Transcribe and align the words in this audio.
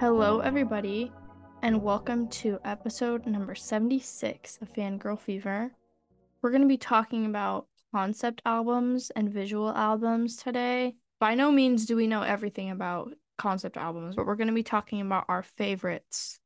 Hello, 0.00 0.40
everybody, 0.40 1.12
and 1.62 1.80
welcome 1.80 2.26
to 2.30 2.58
episode 2.64 3.24
number 3.26 3.54
76 3.54 4.58
of 4.60 4.72
Fangirl 4.72 5.20
Fever. 5.20 5.70
We're 6.40 6.50
going 6.50 6.62
to 6.62 6.68
be 6.68 6.76
talking 6.76 7.26
about 7.26 7.68
concept 7.94 8.42
albums 8.44 9.10
and 9.10 9.30
visual 9.30 9.70
albums 9.70 10.36
today. 10.36 10.96
By 11.20 11.36
no 11.36 11.52
means 11.52 11.86
do 11.86 11.94
we 11.94 12.08
know 12.08 12.22
everything 12.22 12.72
about 12.72 13.14
concept 13.38 13.76
albums, 13.76 14.16
but 14.16 14.26
we're 14.26 14.34
going 14.34 14.48
to 14.48 14.54
be 14.54 14.64
talking 14.64 15.00
about 15.00 15.26
our 15.28 15.44
favorites 15.44 16.40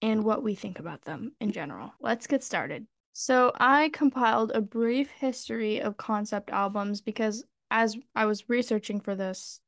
and 0.00 0.24
what 0.24 0.42
we 0.42 0.54
think 0.54 0.78
about 0.78 1.02
them 1.02 1.32
in 1.38 1.52
general. 1.52 1.92
Let's 2.00 2.26
get 2.26 2.42
started. 2.42 2.86
So, 3.12 3.52
I 3.58 3.90
compiled 3.90 4.52
a 4.54 4.62
brief 4.62 5.10
history 5.10 5.82
of 5.82 5.98
concept 5.98 6.48
albums 6.48 7.02
because 7.02 7.44
as 7.70 7.96
I 8.14 8.26
was 8.26 8.48
researching 8.48 9.00
for 9.00 9.14
this, 9.14 9.60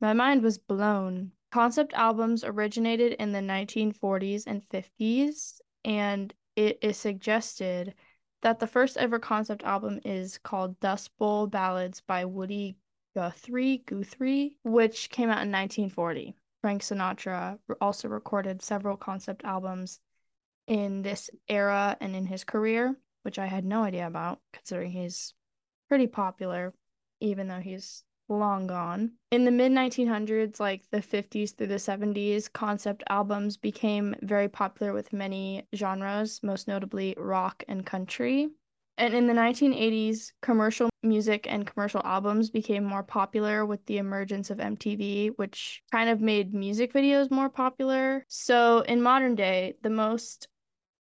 my 0.00 0.12
mind 0.12 0.42
was 0.42 0.58
blown 0.58 1.32
Concept 1.52 1.94
albums 1.94 2.44
originated 2.44 3.14
in 3.14 3.32
the 3.32 3.38
1940s 3.38 4.44
and 4.46 4.68
50s, 4.68 5.60
and 5.84 6.34
it 6.54 6.78
is 6.82 6.96
suggested 6.96 7.94
that 8.42 8.58
the 8.58 8.66
first 8.66 8.96
ever 8.96 9.18
concept 9.18 9.62
album 9.62 10.00
is 10.04 10.38
called 10.38 10.78
Dust 10.80 11.16
Bowl 11.16 11.46
Ballads 11.46 12.02
by 12.02 12.24
Woody 12.24 12.76
Guthrie, 13.14 13.78
Guthrie, 13.86 14.58
which 14.64 15.08
came 15.08 15.30
out 15.30 15.42
in 15.44 15.50
1940. 15.50 16.34
Frank 16.60 16.82
Sinatra 16.82 17.58
also 17.80 18.08
recorded 18.08 18.60
several 18.60 18.96
concept 18.96 19.44
albums 19.44 20.00
in 20.66 21.02
this 21.02 21.30
era 21.48 21.96
and 22.00 22.14
in 22.14 22.26
his 22.26 22.44
career, 22.44 22.94
which 23.22 23.38
I 23.38 23.46
had 23.46 23.64
no 23.64 23.84
idea 23.84 24.06
about, 24.06 24.40
considering 24.52 24.90
he's 24.90 25.32
pretty 25.88 26.06
popular, 26.06 26.74
even 27.20 27.48
though 27.48 27.60
he's 27.60 28.04
long 28.28 28.66
gone. 28.66 29.12
In 29.30 29.44
the 29.44 29.50
mid 29.50 29.72
1900s, 29.72 30.58
like 30.58 30.82
the 30.90 31.02
50s 31.02 31.52
through 31.52 31.68
the 31.68 31.78
70s, 31.78 32.52
concept 32.52 33.04
albums 33.08 33.56
became 33.56 34.14
very 34.22 34.48
popular 34.48 34.92
with 34.92 35.12
many 35.12 35.66
genres, 35.74 36.40
most 36.42 36.68
notably 36.68 37.14
rock 37.16 37.62
and 37.68 37.86
country. 37.86 38.48
And 38.98 39.14
in 39.14 39.26
the 39.26 39.34
1980s, 39.34 40.32
commercial 40.40 40.88
music 41.02 41.46
and 41.48 41.66
commercial 41.66 42.00
albums 42.04 42.50
became 42.50 42.82
more 42.82 43.02
popular 43.02 43.66
with 43.66 43.84
the 43.86 43.98
emergence 43.98 44.50
of 44.50 44.58
MTV, 44.58 45.32
which 45.36 45.82
kind 45.92 46.08
of 46.08 46.20
made 46.20 46.54
music 46.54 46.94
videos 46.94 47.30
more 47.30 47.50
popular. 47.50 48.24
So, 48.28 48.80
in 48.80 49.02
modern 49.02 49.34
day, 49.34 49.76
the 49.82 49.90
most 49.90 50.48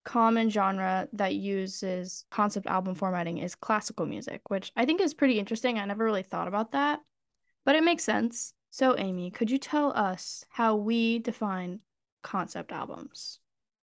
common 0.04 0.50
genre 0.50 1.08
that 1.12 1.34
uses 1.34 2.24
concept 2.30 2.66
album 2.66 2.94
formatting 2.94 3.38
is 3.38 3.54
classical 3.54 4.06
music, 4.06 4.42
which 4.48 4.72
I 4.76 4.84
think 4.84 5.00
is 5.00 5.14
pretty 5.14 5.38
interesting. 5.38 5.78
I 5.78 5.84
never 5.84 6.04
really 6.04 6.22
thought 6.22 6.48
about 6.48 6.72
that 6.72 7.00
but 7.64 7.76
it 7.76 7.84
makes 7.84 8.04
sense. 8.04 8.52
So, 8.70 8.96
Amy, 8.98 9.30
could 9.30 9.50
you 9.50 9.58
tell 9.58 9.96
us 9.96 10.44
how 10.50 10.76
we 10.76 11.18
define 11.20 11.80
concept 12.22 12.72
albums? 12.72 13.38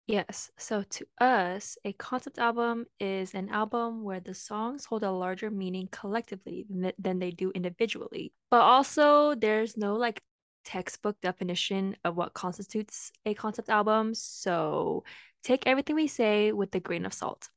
Yes. 0.06 0.50
So 0.58 0.82
to 0.82 1.06
us, 1.20 1.78
a 1.84 1.92
concept 1.92 2.38
album 2.38 2.86
is 2.98 3.32
an 3.34 3.48
album 3.48 4.02
where 4.02 4.18
the 4.18 4.34
songs 4.34 4.84
hold 4.84 5.04
a 5.04 5.10
larger 5.10 5.50
meaning 5.50 5.88
collectively 5.92 6.66
than 6.98 7.20
they 7.20 7.30
do 7.30 7.52
individually. 7.52 8.32
But 8.50 8.62
also, 8.62 9.36
there's 9.36 9.76
no 9.76 9.94
like 9.94 10.20
textbook 10.64 11.20
definition 11.20 11.96
of 12.04 12.16
what 12.16 12.34
constitutes 12.34 13.12
a 13.26 13.34
concept 13.34 13.68
album. 13.68 14.14
So 14.14 15.04
take 15.42 15.66
everything 15.66 15.96
we 15.96 16.06
say 16.06 16.52
with 16.52 16.74
a 16.74 16.80
grain 16.80 17.06
of 17.06 17.14
salt. 17.14 17.48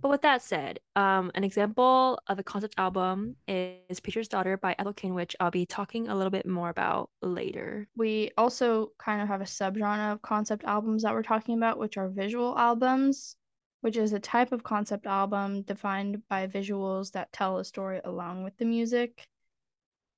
But 0.00 0.08
with 0.08 0.22
that 0.22 0.42
said, 0.42 0.80
um, 0.96 1.30
an 1.34 1.44
example 1.44 2.18
of 2.26 2.38
a 2.38 2.42
concept 2.42 2.74
album 2.76 3.36
is 3.46 4.00
Preacher's 4.00 4.28
Daughter 4.28 4.56
by 4.56 4.74
Ethel 4.78 4.92
Cain, 4.92 5.14
which 5.14 5.36
I'll 5.38 5.50
be 5.50 5.66
talking 5.66 6.08
a 6.08 6.14
little 6.14 6.30
bit 6.30 6.46
more 6.46 6.70
about 6.70 7.10
later. 7.22 7.88
We 7.96 8.32
also 8.36 8.92
kind 8.98 9.22
of 9.22 9.28
have 9.28 9.40
a 9.40 9.44
subgenre 9.44 10.12
of 10.12 10.22
concept 10.22 10.64
albums 10.64 11.02
that 11.02 11.12
we're 11.12 11.22
talking 11.22 11.56
about, 11.56 11.78
which 11.78 11.96
are 11.96 12.08
visual 12.08 12.58
albums, 12.58 13.36
which 13.80 13.96
is 13.96 14.12
a 14.12 14.18
type 14.18 14.52
of 14.52 14.64
concept 14.64 15.06
album 15.06 15.62
defined 15.62 16.22
by 16.28 16.46
visuals 16.46 17.12
that 17.12 17.32
tell 17.32 17.58
a 17.58 17.64
story 17.64 18.00
along 18.04 18.42
with 18.42 18.56
the 18.58 18.64
music. 18.64 19.28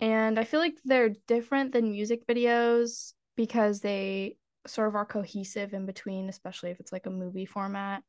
And 0.02 0.36
I 0.36 0.42
feel 0.42 0.58
like 0.58 0.78
they're 0.84 1.14
different 1.28 1.72
than 1.72 1.92
music 1.92 2.26
videos 2.26 3.12
because 3.36 3.80
they 3.80 4.36
sort 4.66 4.88
of 4.88 4.96
are 4.96 5.06
cohesive 5.06 5.74
in 5.74 5.86
between, 5.86 6.28
especially 6.28 6.72
if 6.72 6.80
it's 6.80 6.90
like 6.90 7.06
a 7.06 7.10
movie 7.10 7.46
format. 7.46 8.02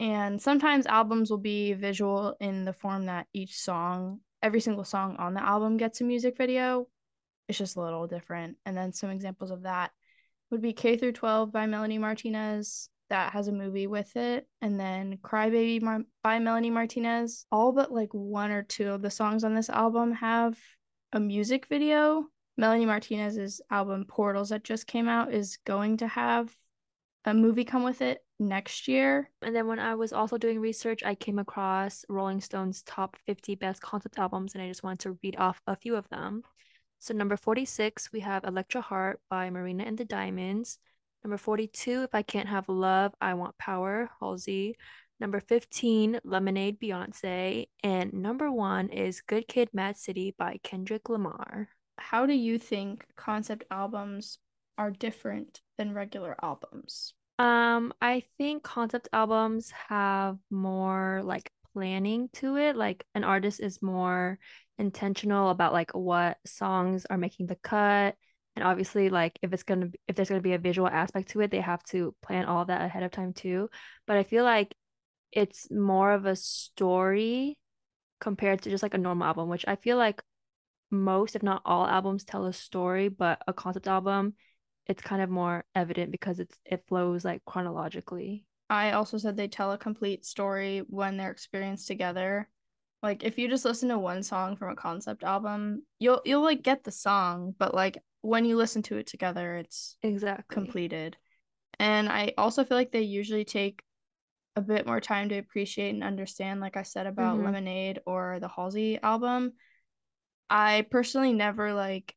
And 0.00 0.40
sometimes 0.40 0.86
albums 0.86 1.30
will 1.30 1.36
be 1.36 1.74
visual 1.74 2.34
in 2.40 2.64
the 2.64 2.72
form 2.72 3.06
that 3.06 3.26
each 3.34 3.58
song, 3.58 4.20
every 4.42 4.60
single 4.62 4.84
song 4.84 5.16
on 5.18 5.34
the 5.34 5.42
album 5.42 5.76
gets 5.76 6.00
a 6.00 6.04
music 6.04 6.38
video. 6.38 6.88
It's 7.46 7.58
just 7.58 7.76
a 7.76 7.82
little 7.82 8.06
different. 8.06 8.56
And 8.64 8.74
then 8.74 8.94
some 8.94 9.10
examples 9.10 9.50
of 9.50 9.64
that 9.64 9.90
would 10.50 10.62
be 10.62 10.72
K 10.72 10.96
through 10.96 11.12
12 11.12 11.52
by 11.52 11.66
Melanie 11.66 11.98
Martinez 11.98 12.88
that 13.10 13.34
has 13.34 13.48
a 13.48 13.52
movie 13.52 13.86
with 13.86 14.16
it 14.16 14.48
and 14.62 14.80
then 14.80 15.18
Crybaby 15.18 15.82
Mar- 15.82 16.06
by 16.22 16.38
Melanie 16.38 16.70
Martinez. 16.70 17.44
All 17.52 17.72
but 17.72 17.92
like 17.92 18.14
one 18.14 18.50
or 18.50 18.62
two 18.62 18.88
of 18.88 19.02
the 19.02 19.10
songs 19.10 19.44
on 19.44 19.54
this 19.54 19.68
album 19.68 20.14
have 20.14 20.56
a 21.12 21.20
music 21.20 21.66
video. 21.66 22.26
Melanie 22.56 22.86
Martinez's 22.86 23.60
album 23.70 24.04
Portals 24.06 24.50
that 24.50 24.64
just 24.64 24.86
came 24.86 25.08
out 25.08 25.32
is 25.32 25.58
going 25.64 25.98
to 25.98 26.06
have 26.06 26.54
a 27.24 27.34
movie 27.34 27.64
come 27.64 27.82
with 27.82 28.02
it 28.02 28.24
next 28.38 28.88
year. 28.88 29.30
And 29.42 29.54
then 29.54 29.66
when 29.66 29.78
I 29.78 29.94
was 29.94 30.12
also 30.12 30.38
doing 30.38 30.58
research, 30.58 31.02
I 31.04 31.14
came 31.14 31.38
across 31.38 32.04
Rolling 32.08 32.40
Stone's 32.40 32.82
top 32.82 33.16
50 33.26 33.54
best 33.56 33.80
concept 33.80 34.18
albums, 34.18 34.54
and 34.54 34.62
I 34.62 34.68
just 34.68 34.82
wanted 34.82 35.00
to 35.00 35.18
read 35.22 35.36
off 35.38 35.60
a 35.66 35.76
few 35.76 35.96
of 35.96 36.08
them. 36.08 36.42
So, 36.98 37.14
number 37.14 37.36
46, 37.36 38.12
we 38.12 38.20
have 38.20 38.44
Electra 38.44 38.80
Heart 38.80 39.20
by 39.28 39.50
Marina 39.50 39.84
and 39.84 39.98
the 39.98 40.04
Diamonds. 40.04 40.78
Number 41.24 41.36
42, 41.36 42.02
If 42.04 42.14
I 42.14 42.22
Can't 42.22 42.48
Have 42.48 42.68
Love, 42.68 43.14
I 43.20 43.34
Want 43.34 43.56
Power, 43.58 44.10
Halsey. 44.20 44.76
Number 45.22 45.38
15, 45.38 46.18
Lemonade, 46.24 46.80
Beyonce. 46.80 47.68
And 47.84 48.12
number 48.12 48.50
one 48.50 48.88
is 48.88 49.20
Good 49.20 49.46
Kid, 49.46 49.68
Mad 49.72 49.96
City 49.96 50.34
by 50.36 50.58
Kendrick 50.64 51.08
Lamar. 51.08 51.68
How 51.96 52.26
do 52.26 52.32
you 52.32 52.58
think 52.58 53.06
concept 53.14 53.62
albums 53.70 54.38
are 54.76 54.90
different 54.90 55.60
than 55.78 55.94
regular 55.94 56.34
albums? 56.42 57.14
Um, 57.38 57.94
I 58.02 58.24
think 58.36 58.64
concept 58.64 59.10
albums 59.12 59.70
have 59.88 60.38
more 60.50 61.20
like 61.22 61.52
planning 61.72 62.28
to 62.32 62.56
it. 62.56 62.74
Like 62.74 63.06
an 63.14 63.22
artist 63.22 63.60
is 63.60 63.80
more 63.80 64.40
intentional 64.76 65.50
about 65.50 65.72
like 65.72 65.92
what 65.92 66.38
songs 66.44 67.06
are 67.08 67.16
making 67.16 67.46
the 67.46 67.54
cut. 67.54 68.16
And 68.56 68.64
obviously, 68.64 69.08
like 69.08 69.38
if 69.40 69.52
it's 69.52 69.62
gonna 69.62 69.90
if 70.08 70.16
there's 70.16 70.28
gonna 70.28 70.40
be 70.40 70.54
a 70.54 70.58
visual 70.58 70.88
aspect 70.88 71.30
to 71.30 71.42
it, 71.42 71.52
they 71.52 71.60
have 71.60 71.84
to 71.84 72.12
plan 72.22 72.44
all 72.46 72.64
that 72.64 72.82
ahead 72.82 73.04
of 73.04 73.12
time 73.12 73.32
too. 73.32 73.70
But 74.08 74.16
I 74.16 74.24
feel 74.24 74.42
like 74.42 74.74
it's 75.32 75.70
more 75.70 76.12
of 76.12 76.26
a 76.26 76.36
story 76.36 77.58
compared 78.20 78.62
to 78.62 78.70
just 78.70 78.82
like 78.82 78.94
a 78.94 78.98
normal 78.98 79.26
album, 79.26 79.48
which 79.48 79.64
I 79.66 79.76
feel 79.76 79.96
like 79.96 80.22
most, 80.90 81.34
if 81.34 81.42
not 81.42 81.62
all, 81.64 81.86
albums 81.86 82.24
tell 82.24 82.44
a 82.46 82.52
story, 82.52 83.08
but 83.08 83.42
a 83.48 83.52
concept 83.52 83.88
album 83.88 84.34
it's 84.86 85.02
kind 85.02 85.22
of 85.22 85.30
more 85.30 85.64
evident 85.74 86.10
because 86.10 86.40
it's 86.40 86.58
it 86.64 86.84
flows 86.88 87.24
like 87.24 87.44
chronologically. 87.44 88.44
I 88.68 88.92
also 88.92 89.18
said 89.18 89.36
they 89.36 89.48
tell 89.48 89.72
a 89.72 89.78
complete 89.78 90.24
story 90.24 90.82
when 90.88 91.16
they're 91.16 91.30
experienced 91.30 91.86
together. 91.86 92.48
Like 93.02 93.24
if 93.24 93.38
you 93.38 93.48
just 93.48 93.64
listen 93.64 93.88
to 93.90 93.98
one 93.98 94.22
song 94.22 94.56
from 94.56 94.70
a 94.70 94.76
concept 94.76 95.24
album, 95.24 95.82
you'll 95.98 96.22
you'll 96.24 96.42
like 96.42 96.62
get 96.62 96.84
the 96.84 96.90
song, 96.90 97.54
but 97.58 97.74
like 97.74 97.98
when 98.22 98.44
you 98.44 98.56
listen 98.56 98.82
to 98.82 98.96
it 98.96 99.06
together, 99.06 99.56
it's 99.56 99.96
exactly 100.02 100.54
completed. 100.54 101.16
And 101.78 102.08
I 102.08 102.34
also 102.38 102.64
feel 102.64 102.76
like 102.76 102.92
they 102.92 103.02
usually 103.02 103.44
take 103.44 103.82
a 104.56 104.60
bit 104.60 104.86
more 104.86 105.00
time 105.00 105.28
to 105.30 105.38
appreciate 105.38 105.90
and 105.90 106.04
understand, 106.04 106.60
like 106.60 106.76
I 106.76 106.82
said 106.82 107.06
about 107.06 107.36
mm-hmm. 107.36 107.46
Lemonade 107.46 108.00
or 108.06 108.38
the 108.40 108.48
Halsey 108.48 108.98
album. 109.02 109.52
I 110.50 110.86
personally 110.90 111.32
never 111.32 111.72
like 111.72 112.14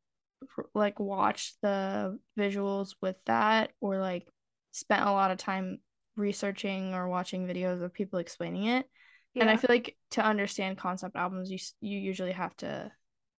like 0.73 0.99
watched 0.99 1.57
the 1.61 2.19
visuals 2.37 2.95
with 3.01 3.15
that 3.25 3.71
or 3.79 3.99
like 3.99 4.27
spent 4.71 5.05
a 5.05 5.11
lot 5.11 5.31
of 5.31 5.37
time 5.37 5.79
researching 6.17 6.93
or 6.93 7.07
watching 7.07 7.47
videos 7.47 7.81
of 7.81 7.93
people 7.93 8.19
explaining 8.19 8.65
it. 8.65 8.85
Yeah. 9.33 9.43
And 9.43 9.49
I 9.49 9.57
feel 9.57 9.69
like 9.69 9.95
to 10.11 10.25
understand 10.25 10.77
concept 10.77 11.15
albums, 11.15 11.49
you 11.49 11.59
you 11.81 11.99
usually 11.99 12.33
have 12.33 12.55
to 12.57 12.91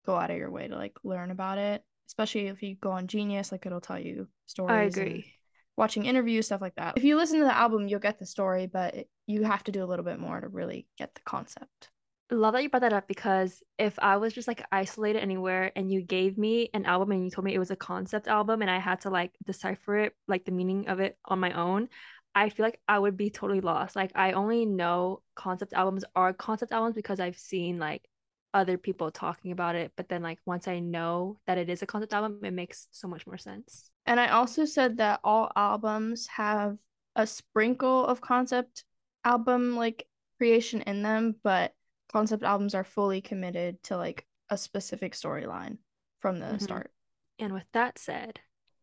go 0.07 0.17
out 0.17 0.31
of 0.31 0.37
your 0.37 0.51
way 0.51 0.69
to 0.69 0.75
like 0.75 0.97
learn 1.05 1.31
about 1.31 1.59
it. 1.59 1.83
Especially 2.09 2.47
if 2.47 2.63
you 2.63 2.77
go 2.77 2.93
on 2.93 3.09
Genius, 3.09 3.51
like 3.51 3.67
it'll 3.67 3.81
tell 3.81 3.99
you 3.99 4.29
stories. 4.47 4.97
I 4.97 5.01
agree. 5.01 5.36
Watching 5.77 6.07
interviews, 6.07 6.47
stuff 6.47 6.61
like 6.61 6.75
that. 6.77 6.97
If 6.97 7.05
you 7.05 7.17
listen 7.17 7.39
to 7.39 7.45
the 7.45 7.57
album, 7.57 7.87
you'll 7.87 8.01
get 8.01 8.19
the 8.19 8.27
story, 8.27 8.67
but 8.67 9.07
you 9.27 9.45
have 9.45 9.65
to 9.65 9.73
do 9.73 9.85
a 9.85 9.87
little 9.87 10.05
bit 10.05 10.19
more 10.19 10.41
to 10.41 10.49
really 10.49 10.87
get 10.99 11.15
the 11.15 11.21
concept 11.25 11.91
love 12.35 12.55
that 12.55 12.63
you 12.63 12.69
brought 12.69 12.81
that 12.81 12.93
up 12.93 13.07
because 13.07 13.63
if 13.79 13.99
I 14.01 14.17
was 14.17 14.33
just 14.33 14.49
like 14.49 14.65
isolated 14.73 15.21
anywhere 15.21 15.71
and 15.77 15.93
you 15.93 16.03
gave 16.03 16.37
me 16.37 16.71
an 16.75 16.85
album 16.85 17.13
and 17.13 17.25
you 17.25 17.31
told 17.31 17.45
me 17.45 17.55
it 17.55 17.61
was 17.61 17.71
a 17.71 17.77
concept 17.77 18.27
album 18.27 18.63
and 18.63 18.71
I 18.71 18.79
had 18.79 19.03
to 19.03 19.11
like 19.11 19.33
decipher 19.45 19.99
it, 19.99 20.15
like 20.27 20.45
the 20.45 20.51
meaning 20.51 20.89
of 20.89 20.99
it 20.99 21.17
on 21.25 21.39
my 21.39 21.53
own, 21.53 21.89
I 22.35 22.49
feel 22.49 22.67
like 22.67 22.81
I 22.89 22.99
would 22.99 23.17
be 23.17 23.31
totally 23.31 23.61
lost. 23.61 23.95
Like 23.95 24.11
I 24.15 24.33
only 24.33 24.67
know 24.67 25.23
concept 25.37 25.73
albums 25.73 26.05
are 26.17 26.33
concept 26.33 26.73
albums 26.73 26.97
because 26.97 27.21
I've 27.21 27.39
seen 27.39 27.79
like 27.79 28.09
other 28.57 28.79
people 28.79 29.11
talking 29.11 29.53
about 29.53 29.77
it. 29.77 29.93
But 29.97 30.09
then, 30.09 30.23
like, 30.23 30.39
once 30.47 30.67
I 30.67 30.81
know 30.81 31.39
that 31.47 31.59
it 31.59 31.69
is 31.69 31.83
a 31.83 31.87
concept 31.87 32.15
album, 32.15 32.41
it 32.43 32.53
makes 32.53 32.89
so 32.91 33.07
much 33.07 33.27
more 33.27 33.39
sense. 33.39 33.91
And 34.07 34.19
I 34.19 34.29
also 34.29 34.65
said 34.65 34.97
that 34.97 35.21
all 35.23 35.53
albums 35.55 36.27
have 36.29 36.77
a 37.15 37.27
sprinkle 37.27 38.07
of 38.07 38.21
concept 38.21 38.85
album 39.25 39.77
like 39.77 40.07
creation 40.39 40.83
in 40.83 41.03
them, 41.03 41.37
but 41.43 41.73
concept 42.13 42.43
albums 42.43 42.75
are 42.75 42.85
fully 42.85 43.21
committed 43.21 43.83
to 43.85 43.97
like 43.97 44.27
a 44.49 44.57
specific 44.57 45.13
storyline 45.13 45.79
from 46.21 46.39
the 46.39 46.47
mm-hmm. 46.47 46.59
start. 46.59 46.91
And 47.39 47.53
with 47.53 47.67
that 47.73 47.99
said, 47.99 48.41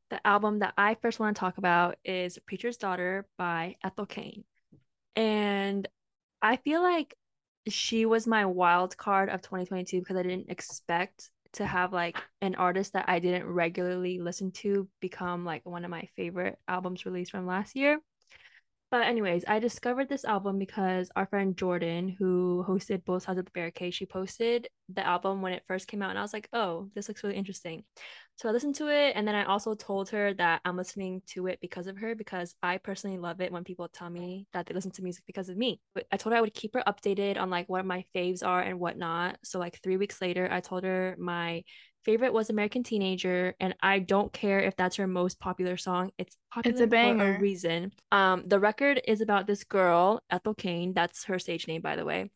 the 0.10 0.26
album 0.28 0.60
that 0.60 0.74
I 0.78 0.96
first 0.96 1.20
want 1.20 1.36
to 1.36 1.40
talk 1.40 1.58
about 1.58 1.96
is 2.06 2.38
Preacher's 2.46 2.78
Daughter 2.78 3.26
by 3.38 3.78
Ethel 3.84 4.06
Cain. 4.06 4.44
And 5.16 5.88
I 6.42 6.58
feel 6.58 6.84
like 6.84 7.16
she 7.68 8.06
was 8.06 8.28
my 8.28 8.46
wild 8.46 8.98
card 8.98 9.30
of 9.30 9.42
2022 9.42 10.00
because 10.00 10.18
I 10.18 10.24
didn't 10.24 10.50
expect 10.50 11.30
to 11.54 11.66
have 11.66 11.94
like 11.94 12.18
an 12.42 12.56
artist 12.56 12.94
that 12.94 13.06
I 13.08 13.20
didn't 13.20 13.46
regularly 13.46 14.20
listen 14.20 14.52
to 14.52 14.88
become 15.00 15.46
like 15.46 15.66
one 15.66 15.86
of 15.86 15.92
my 15.92 16.08
favorite 16.16 16.58
albums 16.68 17.06
released 17.06 17.32
from 17.32 17.46
last 17.46 17.76
year. 17.76 18.00
But 18.94 19.08
anyways, 19.08 19.44
I 19.48 19.58
discovered 19.58 20.08
this 20.08 20.24
album 20.24 20.60
because 20.60 21.10
our 21.16 21.26
friend 21.26 21.58
Jordan, 21.58 22.10
who 22.10 22.64
hosted 22.68 23.04
Both 23.04 23.24
Sides 23.24 23.40
of 23.40 23.46
the 23.46 23.50
Barricade, 23.50 23.96
she 23.96 24.06
posted 24.06 24.68
the 24.88 25.04
album 25.04 25.42
when 25.42 25.52
it 25.52 25.64
first 25.68 25.88
came 25.88 26.04
out, 26.04 26.12
and 26.12 26.20
I 26.20 26.22
was 26.22 26.32
like, 26.32 26.48
"Oh, 26.54 26.92
this 26.94 27.08
looks 27.08 27.24
really 27.24 27.36
interesting." 27.36 27.86
So 28.36 28.48
I 28.48 28.52
listened 28.52 28.76
to 28.76 28.90
it, 28.90 29.14
and 29.16 29.28
then 29.28 29.34
I 29.34 29.46
also 29.46 29.74
told 29.74 30.10
her 30.10 30.36
that 30.36 30.62
I'm 30.64 30.78
listening 30.78 31.24
to 31.30 31.48
it 31.48 31.58
because 31.60 31.88
of 31.88 31.98
her, 31.98 32.14
because 32.14 32.54
I 32.62 32.78
personally 32.78 33.18
love 33.18 33.42
it 33.42 33.52
when 33.52 33.64
people 33.64 33.88
tell 33.88 34.12
me 34.12 34.46
that 34.54 34.68
they 34.68 34.76
listen 34.76 34.92
to 34.92 35.02
music 35.02 35.24
because 35.26 35.50
of 35.50 35.58
me. 35.58 35.82
But 35.96 36.06
I 36.12 36.18
told 36.18 36.34
her 36.34 36.38
I 36.38 36.42
would 36.42 36.54
keep 36.54 36.76
her 36.76 36.84
updated 36.86 37.40
on 37.40 37.50
like 37.50 37.68
what 37.70 37.88
my 37.88 38.06
faves 38.16 38.46
are 38.46 38.62
and 38.62 38.80
whatnot. 38.80 39.40
So 39.44 39.58
like 39.58 39.82
three 39.82 39.98
weeks 39.98 40.22
later, 40.22 40.48
I 40.52 40.60
told 40.60 40.84
her 40.84 41.16
my 41.18 41.64
favorite 42.04 42.34
was 42.34 42.50
American 42.50 42.84
Teenager, 42.84 43.56
and 43.60 43.76
I 43.82 44.00
don't 44.00 44.32
care 44.32 44.60
if 44.60 44.76
that's 44.76 44.98
her 44.98 45.08
most 45.08 45.40
popular 45.40 45.78
song. 45.78 46.12
It's 46.18 46.38
popular 46.52 46.74
it's 46.74 46.82
a 46.82 46.88
banger. 46.88 47.34
for 47.34 47.38
a 47.38 47.42
reason. 47.42 47.92
Um, 48.12 48.44
the 48.46 48.60
record 48.60 49.02
is 49.08 49.22
about 49.22 49.48
this 49.48 49.64
girl, 49.64 50.22
Ethel 50.30 50.54
Cain. 50.54 50.94
That's 50.94 51.26
her 51.26 51.40
stage 51.40 51.68
name, 51.68 51.82
by 51.82 51.96
the 51.96 52.06
way. 52.06 52.32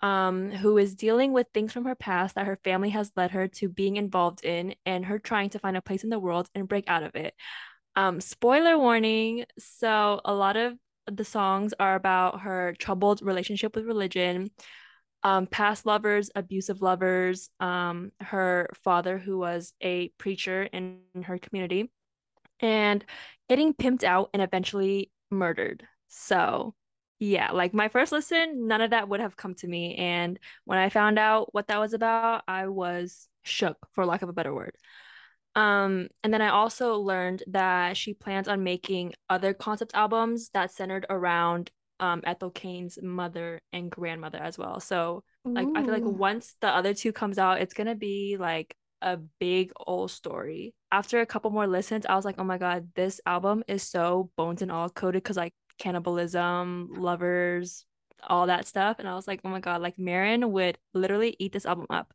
Um, 0.00 0.50
who 0.50 0.78
is 0.78 0.96
dealing 0.96 1.32
with 1.32 1.46
things 1.54 1.72
from 1.72 1.84
her 1.84 1.94
past 1.94 2.34
that 2.34 2.46
her 2.46 2.58
family 2.64 2.90
has 2.90 3.12
led 3.16 3.30
her 3.30 3.46
to 3.46 3.68
being 3.68 3.96
involved 3.96 4.44
in, 4.44 4.74
and 4.84 5.04
her 5.04 5.18
trying 5.18 5.50
to 5.50 5.58
find 5.58 5.76
a 5.76 5.82
place 5.82 6.04
in 6.04 6.10
the 6.10 6.18
world 6.18 6.48
and 6.54 6.68
break 6.68 6.84
out 6.88 7.02
of 7.02 7.14
it. 7.14 7.34
Um, 7.94 8.20
spoiler 8.20 8.78
warning. 8.78 9.44
So 9.58 10.20
a 10.24 10.34
lot 10.34 10.56
of 10.56 10.74
the 11.10 11.24
songs 11.24 11.74
are 11.78 11.94
about 11.94 12.40
her 12.40 12.74
troubled 12.78 13.22
relationship 13.22 13.74
with 13.74 13.86
religion 13.86 14.50
um, 15.22 15.46
past 15.46 15.86
lovers, 15.86 16.30
abusive 16.34 16.82
lovers, 16.82 17.50
um, 17.60 18.10
her 18.20 18.68
father, 18.82 19.18
who 19.18 19.38
was 19.38 19.72
a 19.80 20.08
preacher 20.18 20.62
in 20.64 21.00
her 21.24 21.38
community, 21.38 21.90
and 22.60 23.04
getting 23.48 23.74
pimped 23.74 24.04
out 24.04 24.30
and 24.32 24.42
eventually 24.42 25.10
murdered. 25.30 25.86
So, 26.08 26.74
yeah, 27.18 27.52
like 27.52 27.72
my 27.72 27.88
first 27.88 28.12
listen, 28.12 28.66
none 28.66 28.80
of 28.80 28.90
that 28.90 29.08
would 29.08 29.20
have 29.20 29.36
come 29.36 29.54
to 29.56 29.68
me. 29.68 29.94
And 29.94 30.38
when 30.64 30.78
I 30.78 30.88
found 30.88 31.18
out 31.18 31.54
what 31.54 31.68
that 31.68 31.78
was 31.78 31.94
about, 31.94 32.42
I 32.48 32.66
was 32.66 33.28
shook, 33.42 33.76
for 33.92 34.04
lack 34.04 34.22
of 34.22 34.28
a 34.28 34.32
better 34.32 34.54
word. 34.54 34.76
Um, 35.54 36.08
and 36.24 36.32
then 36.32 36.42
I 36.42 36.48
also 36.48 36.96
learned 36.96 37.42
that 37.48 37.96
she 37.96 38.14
plans 38.14 38.48
on 38.48 38.64
making 38.64 39.12
other 39.28 39.52
concept 39.52 39.92
albums 39.94 40.50
that 40.54 40.70
centered 40.72 41.06
around 41.10 41.70
um 42.02 42.20
Ethel 42.24 42.50
Cain's 42.50 42.98
mother 43.00 43.60
and 43.72 43.90
grandmother 43.90 44.38
as 44.38 44.58
well. 44.58 44.80
So 44.80 45.22
like 45.44 45.66
Ooh. 45.66 45.72
I 45.74 45.82
feel 45.82 45.92
like 45.92 46.04
once 46.04 46.56
the 46.60 46.68
other 46.68 46.92
two 46.92 47.12
comes 47.12 47.38
out, 47.38 47.62
it's 47.62 47.74
gonna 47.74 47.94
be 47.94 48.36
like 48.38 48.76
a 49.00 49.16
big 49.38 49.72
old 49.86 50.10
story. 50.10 50.74
After 50.90 51.20
a 51.20 51.26
couple 51.26 51.50
more 51.50 51.66
listens, 51.66 52.04
I 52.04 52.16
was 52.16 52.24
like, 52.24 52.36
oh 52.38 52.44
my 52.44 52.58
god, 52.58 52.88
this 52.94 53.20
album 53.24 53.62
is 53.68 53.82
so 53.82 54.30
bones 54.36 54.62
and 54.62 54.70
all 54.70 54.90
coded 54.90 55.22
because 55.22 55.36
like 55.36 55.54
cannibalism, 55.78 56.90
lovers, 56.96 57.86
all 58.22 58.48
that 58.48 58.66
stuff. 58.66 58.96
And 58.98 59.08
I 59.08 59.14
was 59.14 59.26
like, 59.28 59.40
oh 59.44 59.48
my 59.48 59.60
god, 59.60 59.80
like 59.80 59.98
Marin 59.98 60.52
would 60.52 60.78
literally 60.94 61.36
eat 61.38 61.52
this 61.52 61.66
album 61.66 61.86
up. 61.88 62.12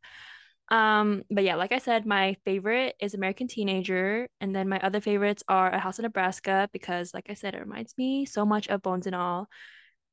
Um, 0.70 1.22
but 1.30 1.44
yeah, 1.44 1.54
like 1.54 1.72
I 1.72 1.78
said, 1.78 2.04
my 2.04 2.36
favorite 2.44 2.94
is 3.00 3.14
American 3.14 3.48
Teenager, 3.48 4.28
and 4.40 4.54
then 4.54 4.68
my 4.68 4.78
other 4.80 5.00
favorites 5.00 5.42
are 5.48 5.70
A 5.70 5.78
House 5.78 5.98
in 5.98 6.02
Nebraska 6.02 6.68
because, 6.74 7.14
like 7.14 7.30
I 7.30 7.34
said, 7.34 7.54
it 7.54 7.60
reminds 7.60 7.96
me 7.96 8.26
so 8.26 8.44
much 8.44 8.68
of 8.68 8.82
Bones 8.82 9.06
and 9.06 9.16
All. 9.16 9.48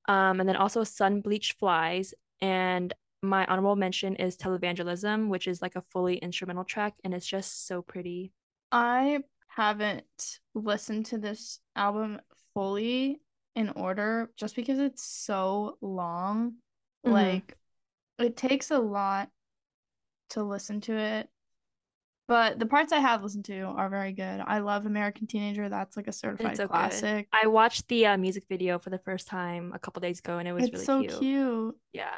Um, 0.08 0.40
and 0.40 0.48
then 0.48 0.56
also 0.56 0.84
Sun 0.84 1.22
Bleached 1.22 1.58
Flies. 1.60 2.14
And 2.42 2.94
my 3.22 3.46
honorable 3.46 3.76
mention 3.76 4.16
is 4.16 4.38
Televangelism, 4.38 5.30
which 5.30 5.48
is 5.48 5.62
like 5.62 5.76
a 5.76 5.84
fully 5.92 6.18
instrumental 6.18 6.64
track 6.64 6.94
and 7.04 7.14
it's 7.14 7.26
just 7.26 7.68
so 7.68 7.82
pretty. 7.82 8.32
I 8.72 9.20
haven't 9.48 10.40
listened 10.54 11.08
to 11.08 11.18
this 11.18 11.60
album 11.76 12.20
fully 12.54 13.22
in 13.56 13.70
order 13.70 14.32
just 14.38 14.56
because 14.56 14.80
it's 14.80 15.04
so 15.04 15.78
long. 15.82 16.56
Mm-hmm. 17.06 17.12
Like 17.12 17.58
it 18.20 18.38
takes 18.38 18.72
a 18.72 18.80
lot 18.80 19.30
to 20.32 20.44
listen 20.44 20.82
to 20.82 20.98
it. 20.98 21.30
But 22.28 22.58
the 22.58 22.66
parts 22.66 22.92
I 22.92 23.00
have 23.00 23.22
listened 23.22 23.46
to 23.46 23.62
are 23.62 23.90
very 23.90 24.12
good. 24.12 24.42
I 24.46 24.60
love 24.60 24.86
American 24.86 25.28
Teenager. 25.28 25.70
That's 25.70 25.96
like 25.96 26.08
a 26.08 26.12
certified 26.12 26.58
so 26.58 26.68
classic. 26.68 27.30
Good. 27.32 27.40
I 27.44 27.48
watched 27.48 27.88
the 27.88 28.08
uh, 28.08 28.18
music 28.18 28.46
video 28.50 28.80
for 28.80 28.90
the 28.90 28.98
first 28.98 29.28
time 29.28 29.72
a 29.76 29.80
couple 29.80 30.00
days 30.00 30.20
ago, 30.20 30.40
and 30.40 30.48
it 30.48 30.54
was 30.54 30.64
it's 30.66 30.74
really 30.74 30.86
so 30.86 31.00
cute. 31.02 31.20
cute. 31.20 31.76
Yeah, 31.94 32.18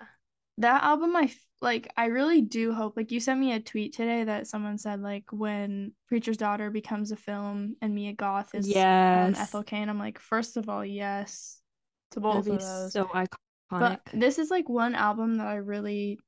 that 0.59 0.83
album, 0.83 1.13
I 1.15 1.29
like. 1.61 1.91
I 1.97 2.05
really 2.05 2.41
do 2.41 2.73
hope. 2.73 2.95
Like 2.95 3.11
you 3.11 3.19
sent 3.19 3.37
me 3.37 3.51
a 3.51 3.59
tweet 3.59 3.95
today 3.95 4.23
that 4.23 4.47
someone 4.47 4.77
said 4.77 5.01
like 5.01 5.25
when 5.31 5.91
Preacher's 6.07 6.37
Daughter 6.37 6.69
becomes 6.69 7.11
a 7.11 7.17
film 7.17 7.75
and 7.81 7.93
Mia 7.93 8.13
Goth 8.13 8.55
is 8.55 8.65
yes. 8.65 9.35
um, 9.35 9.41
Ethel 9.41 9.63
Cain. 9.63 9.89
I'm 9.89 9.99
like, 9.99 10.19
first 10.19 10.55
of 10.55 10.69
all, 10.69 10.85
yes 10.85 11.59
to 12.11 12.19
both 12.19 12.45
That'd 12.45 12.61
of 12.61 12.65
those. 12.65 12.93
So 12.93 13.05
iconic. 13.05 13.27
But 13.69 14.01
this 14.13 14.39
is 14.39 14.49
like 14.49 14.69
one 14.69 14.95
album 14.95 15.35
that 15.37 15.47
I 15.47 15.55
really 15.55 16.19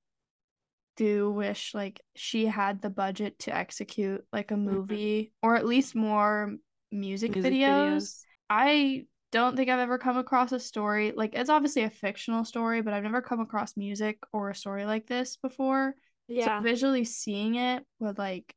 do 1.00 1.32
wish 1.32 1.74
like 1.74 2.02
she 2.14 2.46
had 2.46 2.82
the 2.82 2.90
budget 2.90 3.40
to 3.40 3.56
execute 3.56 4.22
like 4.34 4.52
a 4.52 4.54
mm-hmm. 4.54 4.70
movie 4.70 5.24
mm-hmm. 5.24 5.48
or 5.48 5.56
at 5.56 5.66
least 5.66 5.96
more 5.96 6.58
music, 6.92 7.36
music 7.36 7.54
videos. 7.54 7.96
videos. 7.96 8.22
I 8.50 9.06
don't 9.32 9.56
think 9.56 9.70
I've 9.70 9.80
ever 9.80 9.98
come 9.98 10.18
across 10.18 10.52
a 10.52 10.60
story 10.60 11.14
like 11.16 11.36
it's 11.36 11.50
obviously 11.50 11.84
a 11.84 11.90
fictional 11.90 12.44
story, 12.44 12.82
but 12.82 12.94
I've 12.94 13.04
never 13.04 13.22
come 13.22 13.40
across 13.40 13.78
music 13.78 14.18
or 14.34 14.50
a 14.50 14.56
story 14.56 14.86
like 14.86 15.08
this 15.08 15.38
before. 15.38 15.96
Yeah. 16.28 16.60
So 16.60 16.64
visually 16.64 17.06
seeing 17.06 17.56
it 17.56 17.86
would 18.00 18.18
like 18.18 18.54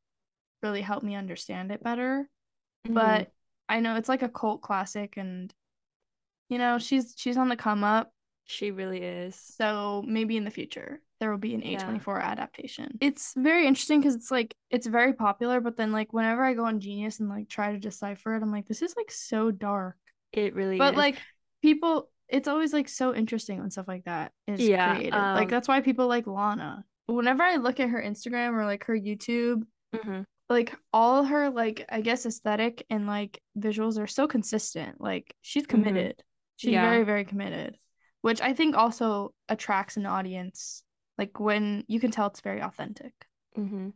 really 0.61 0.81
help 0.81 1.01
me 1.01 1.15
understand 1.15 1.71
it 1.71 1.81
better. 1.81 2.29
Mm-hmm. 2.85 2.93
But 2.93 3.31
I 3.69 3.79
know 3.79 3.95
it's 3.95 4.09
like 4.09 4.21
a 4.21 4.29
cult 4.29 4.61
classic 4.61 5.15
and 5.15 5.53
you 6.49 6.57
know, 6.57 6.77
she's 6.77 7.15
she's 7.17 7.37
on 7.37 7.47
the 7.47 7.55
come 7.55 7.85
up. 7.85 8.11
She 8.45 8.71
really 8.71 8.99
is. 8.99 9.35
So 9.35 10.03
maybe 10.05 10.37
in 10.37 10.43
the 10.43 10.51
future 10.51 11.01
there 11.19 11.31
will 11.31 11.37
be 11.37 11.55
an 11.55 11.61
A24 11.61 12.19
yeah. 12.19 12.31
adaptation. 12.31 12.97
It's 12.99 13.33
very 13.37 13.65
interesting 13.65 14.01
because 14.01 14.15
it's 14.15 14.29
like 14.29 14.53
it's 14.69 14.87
very 14.87 15.13
popular, 15.13 15.61
but 15.61 15.77
then 15.77 15.93
like 15.93 16.11
whenever 16.11 16.43
I 16.43 16.53
go 16.53 16.65
on 16.65 16.81
Genius 16.81 17.21
and 17.21 17.29
like 17.29 17.47
try 17.47 17.71
to 17.71 17.79
decipher 17.79 18.35
it, 18.35 18.43
I'm 18.43 18.51
like, 18.51 18.67
this 18.67 18.81
is 18.81 18.93
like 18.97 19.09
so 19.09 19.49
dark. 19.49 19.95
It 20.33 20.53
really 20.53 20.77
but 20.77 20.95
is. 20.95 20.97
like 20.97 21.15
people 21.61 22.09
it's 22.27 22.47
always 22.47 22.73
like 22.73 22.89
so 22.89 23.13
interesting 23.13 23.59
when 23.59 23.69
stuff 23.69 23.87
like 23.87 24.05
that 24.05 24.31
is 24.47 24.59
yeah, 24.59 24.95
created. 24.95 25.13
Um, 25.13 25.35
like 25.35 25.49
that's 25.49 25.67
why 25.67 25.79
people 25.81 26.07
like 26.07 26.27
Lana. 26.27 26.83
Whenever 27.05 27.43
I 27.43 27.57
look 27.57 27.79
at 27.79 27.89
her 27.89 28.01
Instagram 28.01 28.53
or 28.53 28.65
like 28.65 28.85
her 28.85 28.97
YouTube, 28.97 29.63
mm-hmm. 29.95 30.21
like 30.49 30.75
all 30.91 31.23
her 31.23 31.49
like 31.51 31.85
I 31.89 32.01
guess 32.01 32.25
aesthetic 32.25 32.85
and 32.89 33.07
like 33.07 33.41
visuals 33.57 33.97
are 33.97 34.07
so 34.07 34.27
consistent. 34.27 34.99
Like 34.99 35.33
she's 35.41 35.63
mm-hmm. 35.63 35.83
committed. 35.83 36.11
Mm-hmm. 36.11 36.57
She's 36.57 36.71
yeah. 36.73 36.89
very 36.89 37.03
very 37.03 37.23
committed, 37.23 37.77
which 38.23 38.41
I 38.41 38.53
think 38.53 38.75
also 38.75 39.33
attracts 39.49 39.97
an 39.97 40.05
audience 40.05 40.81
like 41.17 41.39
when 41.39 41.83
you 41.87 41.99
can 41.99 42.09
tell 42.09 42.27
it's 42.27 42.39
very 42.39 42.61
authentic. 42.61 43.13
Mm-hmm. 43.57 43.89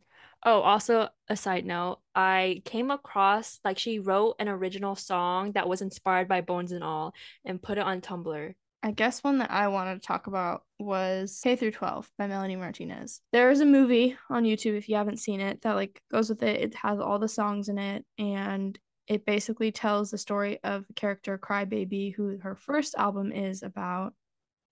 Oh, 0.45 0.61
also 0.61 1.07
a 1.29 1.35
side 1.35 1.65
note, 1.65 1.99
I 2.13 2.61
came 2.65 2.91
across 2.91 3.59
like 3.63 3.79
she 3.79 3.99
wrote 3.99 4.35
an 4.39 4.49
original 4.49 4.95
song 4.95 5.53
that 5.53 5.67
was 5.67 5.81
inspired 5.81 6.27
by 6.27 6.41
Bones 6.41 6.73
and 6.73 6.83
All 6.83 7.13
and 7.45 7.61
put 7.61 7.77
it 7.77 7.85
on 7.85 8.01
Tumblr. 8.01 8.53
I 8.83 8.91
guess 8.91 9.23
one 9.23 9.39
that 9.39 9.49
I 9.49 9.69
wanted 9.69 10.01
to 10.01 10.07
talk 10.07 10.27
about 10.27 10.63
was 10.77 11.39
K 11.41 11.55
through 11.55 11.71
12 11.71 12.11
by 12.17 12.27
Melanie 12.27 12.57
Martinez. 12.57 13.21
There 13.31 13.49
is 13.49 13.61
a 13.61 13.65
movie 13.65 14.17
on 14.29 14.43
YouTube 14.43 14.77
if 14.77 14.89
you 14.89 14.97
haven't 14.97 15.19
seen 15.19 15.39
it 15.39 15.61
that 15.61 15.73
like 15.73 16.01
goes 16.11 16.29
with 16.29 16.43
it. 16.43 16.61
It 16.61 16.75
has 16.75 16.99
all 16.99 17.17
the 17.17 17.29
songs 17.29 17.69
in 17.69 17.77
it 17.77 18.05
and 18.19 18.77
it 19.07 19.25
basically 19.25 19.71
tells 19.71 20.11
the 20.11 20.17
story 20.17 20.59
of 20.63 20.85
the 20.87 20.93
character 20.93 21.37
Crybaby 21.37 22.13
who 22.13 22.37
her 22.39 22.55
first 22.55 22.95
album 22.97 23.31
is 23.31 23.63
about 23.63 24.13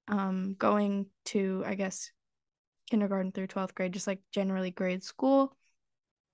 um 0.07 0.55
going 0.59 1.07
to 1.25 1.63
I 1.65 1.75
guess 1.75 2.11
kindergarten 2.89 3.31
through 3.31 3.47
12th 3.47 3.75
grade, 3.75 3.93
just 3.93 4.07
like 4.07 4.19
generally 4.31 4.71
grade 4.71 5.03
school, 5.03 5.55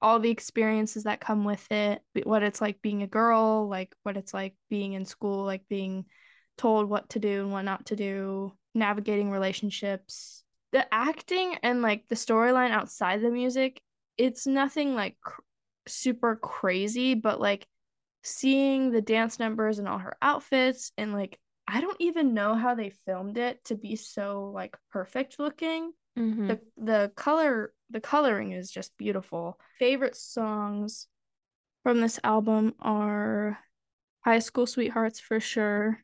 all 0.02 0.20
the 0.20 0.30
experiences 0.30 1.04
that 1.04 1.22
come 1.22 1.44
with 1.44 1.66
it, 1.72 2.02
what 2.24 2.44
it's 2.44 2.62
like 2.62 2.82
being 2.82 3.04
a 3.04 3.08
girl, 3.08 3.68
like 3.70 3.96
what 4.04 4.18
it's 4.18 4.34
like 4.34 4.56
being 4.70 4.94
in 4.94 5.06
school, 5.06 5.46
like 5.46 5.68
being 5.70 6.06
told 6.58 6.90
what 6.90 7.10
to 7.10 7.20
do 7.20 7.42
and 7.44 7.52
what 7.52 7.64
not 7.64 7.86
to 7.88 7.96
do, 7.96 8.54
navigating 8.74 9.32
relationships, 9.32 10.44
the 10.72 10.86
acting 10.94 11.56
and 11.64 11.82
like 11.82 12.08
the 12.08 12.16
storyline 12.16 12.72
outside 12.72 13.22
the 13.22 13.30
music, 13.30 13.82
it's 14.18 14.48
nothing 14.48 14.96
like 14.96 15.18
cr- 15.22 15.42
super 15.88 16.36
crazy, 16.36 17.14
but 17.14 17.40
like 17.40 17.68
seeing 18.24 18.92
the 18.92 19.02
dance 19.02 19.40
numbers 19.40 19.80
and 19.80 19.88
all 19.88 19.98
her 19.98 20.16
outfits 20.22 20.92
and 20.98 21.14
like 21.14 21.40
I 21.68 21.80
don't 21.80 21.98
even 22.00 22.34
know 22.34 22.56
how 22.56 22.76
they 22.76 22.90
filmed 23.06 23.38
it 23.38 23.64
to 23.66 23.76
be 23.76 23.96
so 23.96 24.52
like 24.54 24.76
perfect 24.92 25.40
looking. 25.40 25.94
Mhm. 26.18 26.48
The 26.48 26.60
the 26.78 27.12
color 27.16 27.74
the 27.90 28.02
coloring 28.02 28.52
is 28.52 28.70
just 28.72 28.98
beautiful. 28.98 29.60
Favorite 29.80 30.16
songs 30.16 31.08
from 31.84 32.02
this 32.02 32.20
album 32.24 32.76
are 32.80 33.58
High 34.26 34.40
School 34.40 34.68
Sweethearts 34.68 35.20
for 35.20 35.40
sure. 35.40 36.04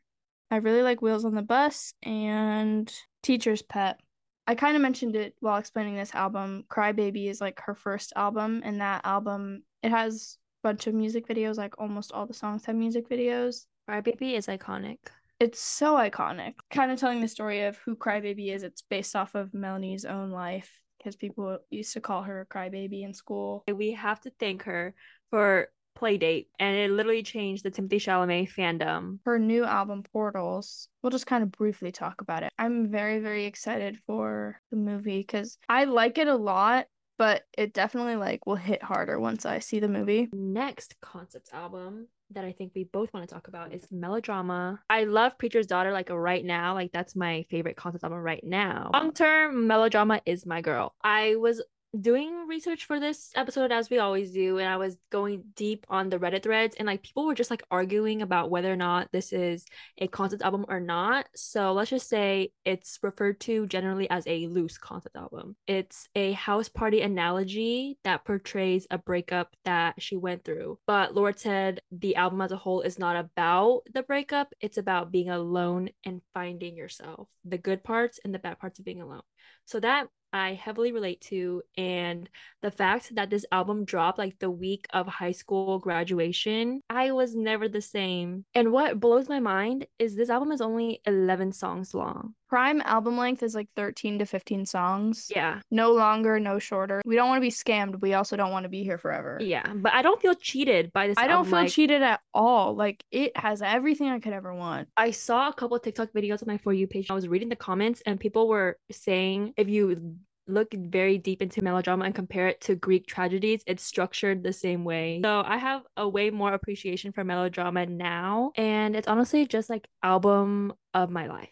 I 0.50 0.57
really 0.57 0.81
like 0.81 1.01
Wheels 1.01 1.25
on 1.25 1.36
the 1.36 1.41
Bus 1.41 1.93
and 2.01 2.91
Teacher's 3.21 3.62
Pet. 3.62 4.00
I 4.47 4.55
kind 4.55 4.75
of 4.77 4.81
mentioned 4.81 5.15
it 5.15 5.36
while 5.41 5.57
explaining 5.57 5.95
this 5.95 6.15
album. 6.15 6.63
Crybaby 6.69 7.27
is 7.29 7.41
like 7.41 7.59
her 7.62 7.75
first 7.75 8.13
album, 8.15 8.62
and 8.63 8.79
that 8.79 9.01
album 9.03 9.63
it 9.83 9.91
has 9.91 10.38
bunch 10.67 10.86
of 10.86 10.93
music 10.93 11.25
videos. 11.27 11.57
Like 11.57 11.79
almost 11.79 12.12
all 12.12 12.25
the 12.25 12.33
songs 12.33 12.65
have 12.65 12.75
music 12.75 13.07
videos. 13.09 13.67
Crybaby 13.89 14.33
is 14.33 14.47
iconic. 14.47 14.97
It's 15.39 15.62
so 15.62 15.95
iconic. 15.95 16.55
Kind 16.71 16.91
of 16.91 17.00
telling 17.00 17.21
the 17.21 17.27
story 17.29 17.63
of 17.63 17.77
who 17.77 17.95
Crybaby 17.95 18.53
is. 18.53 18.63
It's 18.63 18.81
based 18.81 19.15
off 19.15 19.33
of 19.33 19.53
Melanie's 19.53 20.03
own 20.03 20.29
life 20.31 20.69
because 20.97 21.15
people 21.15 21.59
used 21.69 21.93
to 21.93 22.01
call 22.01 22.24
her 22.24 22.45
Crybaby 22.51 23.03
in 23.03 23.13
school. 23.13 23.63
We 23.74 23.93
have 23.93 24.19
to 24.21 24.31
thank 24.39 24.63
her 24.63 24.93
for 25.29 25.69
Playdate, 25.97 26.47
and 26.59 26.75
it 26.75 26.91
literally 26.91 27.24
changed 27.24 27.63
the 27.63 27.71
Timothée 27.71 28.03
Chalamet 28.05 28.51
fandom. 28.51 29.19
her 29.25 29.39
new 29.39 29.63
album 29.63 30.03
Portals. 30.03 30.89
We'll 31.01 31.12
just 31.12 31.25
kind 31.25 31.43
of 31.43 31.51
briefly 31.51 31.91
talk 31.91 32.21
about 32.21 32.43
it. 32.43 32.51
I'm 32.59 32.91
very 32.91 33.19
very 33.19 33.45
excited 33.45 33.97
for 34.05 34.62
the 34.69 34.77
movie 34.77 35.24
cuz 35.24 35.57
I 35.69 35.86
like 35.86 36.17
it 36.17 36.27
a 36.27 36.36
lot, 36.36 36.88
but 37.17 37.43
it 37.57 37.74
definitely 37.74 38.15
like 38.15 38.45
will 38.45 38.55
hit 38.55 38.83
harder 38.83 39.19
once 39.19 39.45
I 39.45 39.59
see 39.59 39.79
the 39.79 39.88
movie. 39.88 40.29
Next 40.33 40.95
concept 41.01 41.50
album 41.53 42.07
that 42.31 42.43
I 42.43 42.51
think 42.51 42.74
we 42.75 42.83
both 42.83 43.13
want 43.13 43.27
to 43.27 43.33
talk 43.33 43.47
about 43.47 43.74
is 43.74 43.88
Melodrama. 43.89 44.81
I 44.89 45.05
love 45.05 45.38
Preacher's 45.38 45.67
Daughter 45.67 45.91
like 45.91 46.09
right 46.09 46.43
now. 46.43 46.74
Like 46.74 46.91
that's 46.91 47.15
my 47.15 47.45
favorite 47.50 47.77
concept 47.77 48.03
album 48.03 48.19
right 48.19 48.43
now. 48.43 48.91
Long 48.93 49.13
term, 49.13 49.67
Melodrama 49.67 50.21
is 50.25 50.45
my 50.45 50.62
girl. 50.62 50.93
I 51.03 51.36
was 51.38 51.62
doing 52.01 52.48
research 52.48 52.86
for 52.86 53.00
this 53.00 53.32
episode 53.36 53.72
as 53.72 53.89
we 53.89 54.00
always 54.00 54.32
do 54.32 54.58
and 54.58 54.68
I 54.68 54.77
was 54.77 54.98
going 55.12 55.44
deep 55.56 55.86
on 55.89 56.10
the 56.10 56.20
Reddit 56.20 56.44
threads 56.44 56.75
and 56.77 56.86
like 56.86 57.04
people 57.04 57.25
were 57.25 57.36
just 57.36 57.50
like 57.50 57.63
arguing 57.72 58.22
about 58.22 58.50
whether 58.50 58.72
or 58.72 58.75
not 58.75 59.10
this 59.12 59.34
is 59.34 59.66
a 59.98 60.08
concept 60.08 60.42
album 60.44 60.66
or 60.70 60.80
not. 60.80 61.27
So 61.36 61.74
let's 61.74 61.89
just 61.89 62.10
say 62.10 62.51
it's 62.66 63.00
referred 63.01 63.39
to 63.42 63.68
generally 63.68 64.10
as 64.10 64.25
a 64.27 64.48
loose 64.48 64.77
concept 64.77 65.16
album. 65.16 65.56
It's 65.66 66.08
a 66.16 66.34
house 66.34 66.70
party 66.70 67.01
analogy 67.01 67.98
that 68.04 68.25
portrays 68.25 68.88
a 68.92 68.98
breakup 68.98 69.56
that 69.66 70.01
she 70.01 70.16
went 70.16 70.44
through. 70.44 70.80
But 70.88 71.16
Lorde 71.16 71.39
said 71.39 71.82
the 71.92 72.16
album 72.16 72.42
as 72.42 72.51
a 72.51 72.58
whole 72.58 72.82
is 72.82 73.00
not 73.00 73.16
about 73.16 73.82
the 73.94 74.04
breakup, 74.04 74.54
it's 74.62 74.77
about 74.77 75.12
being 75.12 75.30
alone 75.30 75.89
and 76.06 76.22
finding 76.34 76.75
yourself, 76.75 77.27
the 77.44 77.58
good 77.58 77.84
parts 77.84 78.20
and 78.24 78.34
the 78.34 78.39
bad 78.39 78.60
parts 78.60 78.80
of 78.80 78.86
being 78.86 79.01
alone. 79.01 79.22
So 79.66 79.80
that 79.82 80.08
I 80.34 80.53
heavily 80.53 80.91
relate 80.91 81.22
to. 81.22 81.62
And 81.77 82.29
the 82.62 82.72
fact 82.72 83.15
that 83.15 83.29
this 83.29 83.46
album 83.51 83.86
dropped 83.86 84.17
like 84.17 84.39
the 84.39 84.51
week 84.51 84.86
of 84.91 85.07
high 85.07 85.31
school 85.31 85.79
graduation, 85.79 86.81
I 86.89 87.12
was 87.12 87.36
never 87.36 87.67
the 87.67 87.81
same. 87.81 88.46
And 88.53 88.72
what 88.72 89.00
blows 89.00 89.29
my 89.29 89.39
mind 89.39 89.88
is 90.00 90.15
this 90.15 90.29
album 90.29 90.51
is 90.51 90.62
only 90.62 91.01
11 91.05 91.53
songs 91.53 91.93
long. 91.93 92.34
Prime 92.50 92.82
album 92.82 93.18
length 93.18 93.44
is 93.44 93.54
like 93.54 93.68
13 93.75 94.20
to 94.20 94.25
15 94.25 94.66
songs. 94.66 95.30
Yeah. 95.34 95.60
No 95.70 95.92
longer, 95.92 96.39
no 96.39 96.60
shorter. 96.60 97.01
We 97.06 97.16
don't 97.16 97.27
want 97.27 97.38
to 97.38 97.42
be 97.42 97.51
scammed. 97.51 98.00
We 98.01 98.13
also 98.13 98.38
don't 98.38 98.51
want 98.51 98.63
to 98.63 98.70
be 98.70 98.84
here 98.84 98.98
forever. 98.98 99.38
Yeah. 99.42 99.68
But 99.74 99.94
I 99.94 100.01
don't 100.01 100.22
feel 100.22 100.34
cheated 100.34 100.94
by 100.94 101.08
this 101.08 101.18
I 101.18 101.27
don't 101.27 101.46
feel 101.46 101.60
like, 101.60 101.72
cheated 101.72 102.01
at 102.01 102.22
all. 102.34 102.75
Like 102.75 103.04
it 103.12 103.36
has 103.36 103.62
everything 103.62 104.08
I 104.10 104.20
could 104.20 104.34
ever 104.34 104.54
want. 104.54 104.88
I 104.96 105.12
saw 105.12 105.50
a 105.50 105.54
couple 105.54 105.77
TikTok 105.80 106.10
videos 106.13 106.42
on 106.42 106.48
my 106.48 106.58
For 106.58 106.74
You 106.74 106.88
page. 106.88 107.08
I 107.10 107.13
was 107.13 107.27
reading 107.27 107.50
the 107.50 107.56
comments 107.56 108.01
and 108.06 108.20
people 108.20 108.48
were 108.48 108.77
saying 108.92 109.54
if 109.58 109.68
you 109.68 110.16
look 110.48 110.74
very 110.74 111.18
deep 111.18 111.42
into 111.42 111.62
melodrama 111.62 112.06
and 112.06 112.16
compare 112.16 112.48
it 112.48 112.62
to 112.62 112.75
Greek 112.75 113.06
tragedies, 113.06 113.62
it's 113.68 113.84
structured 113.84 114.44
the 114.44 114.54
same 114.54 114.86
way. 114.86 115.20
So 115.22 115.44
I 115.46 115.58
have 115.58 115.82
a 115.98 116.08
way 116.08 116.30
more 116.30 116.54
appreciation 116.54 117.12
for 117.12 117.25
melodrama 117.25 117.86
now. 117.86 118.54
And 118.56 118.96
it's 118.96 119.10
honestly 119.10 119.46
just 119.46 119.70
like 119.70 119.88
album 120.01 120.74
of 120.94 121.10
my 121.10 121.27
life. 121.27 121.50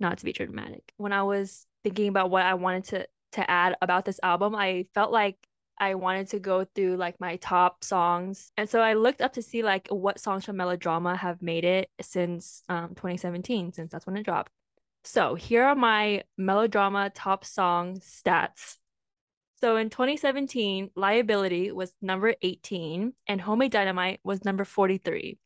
Not 0.00 0.18
to 0.18 0.24
be 0.24 0.32
dramatic. 0.32 0.92
When 0.96 1.12
I 1.12 1.22
was 1.22 1.66
thinking 1.82 2.08
about 2.08 2.30
what 2.30 2.44
I 2.44 2.54
wanted 2.54 2.84
to 2.84 3.06
to 3.32 3.50
add 3.50 3.76
about 3.82 4.04
this 4.04 4.20
album, 4.22 4.54
I 4.54 4.86
felt 4.94 5.10
like 5.10 5.36
I 5.78 5.96
wanted 5.96 6.28
to 6.28 6.38
go 6.38 6.64
through 6.64 6.96
like 6.96 7.18
my 7.20 7.36
top 7.36 7.82
songs. 7.82 8.52
And 8.56 8.68
so 8.68 8.80
I 8.80 8.94
looked 8.94 9.20
up 9.20 9.32
to 9.34 9.42
see 9.42 9.62
like 9.62 9.88
what 9.88 10.20
songs 10.20 10.44
from 10.44 10.56
Melodrama 10.56 11.16
have 11.16 11.42
made 11.42 11.64
it 11.64 11.90
since 12.00 12.62
um 12.68 12.90
2017, 12.90 13.72
since 13.72 13.90
that's 13.90 14.06
when 14.06 14.16
it 14.16 14.24
dropped. 14.24 14.52
So 15.04 15.34
here 15.34 15.64
are 15.64 15.74
my 15.74 16.22
Melodrama 16.38 17.10
top 17.10 17.44
song 17.44 18.00
stats. 18.00 18.76
So 19.60 19.76
in 19.76 19.90
2017, 19.90 20.90
Liability 20.94 21.72
was 21.72 21.92
number 22.02 22.34
18 22.42 23.12
and 23.26 23.40
Homemade 23.40 23.72
Dynamite 23.72 24.20
was 24.24 24.44
number 24.44 24.64
43. 24.64 25.38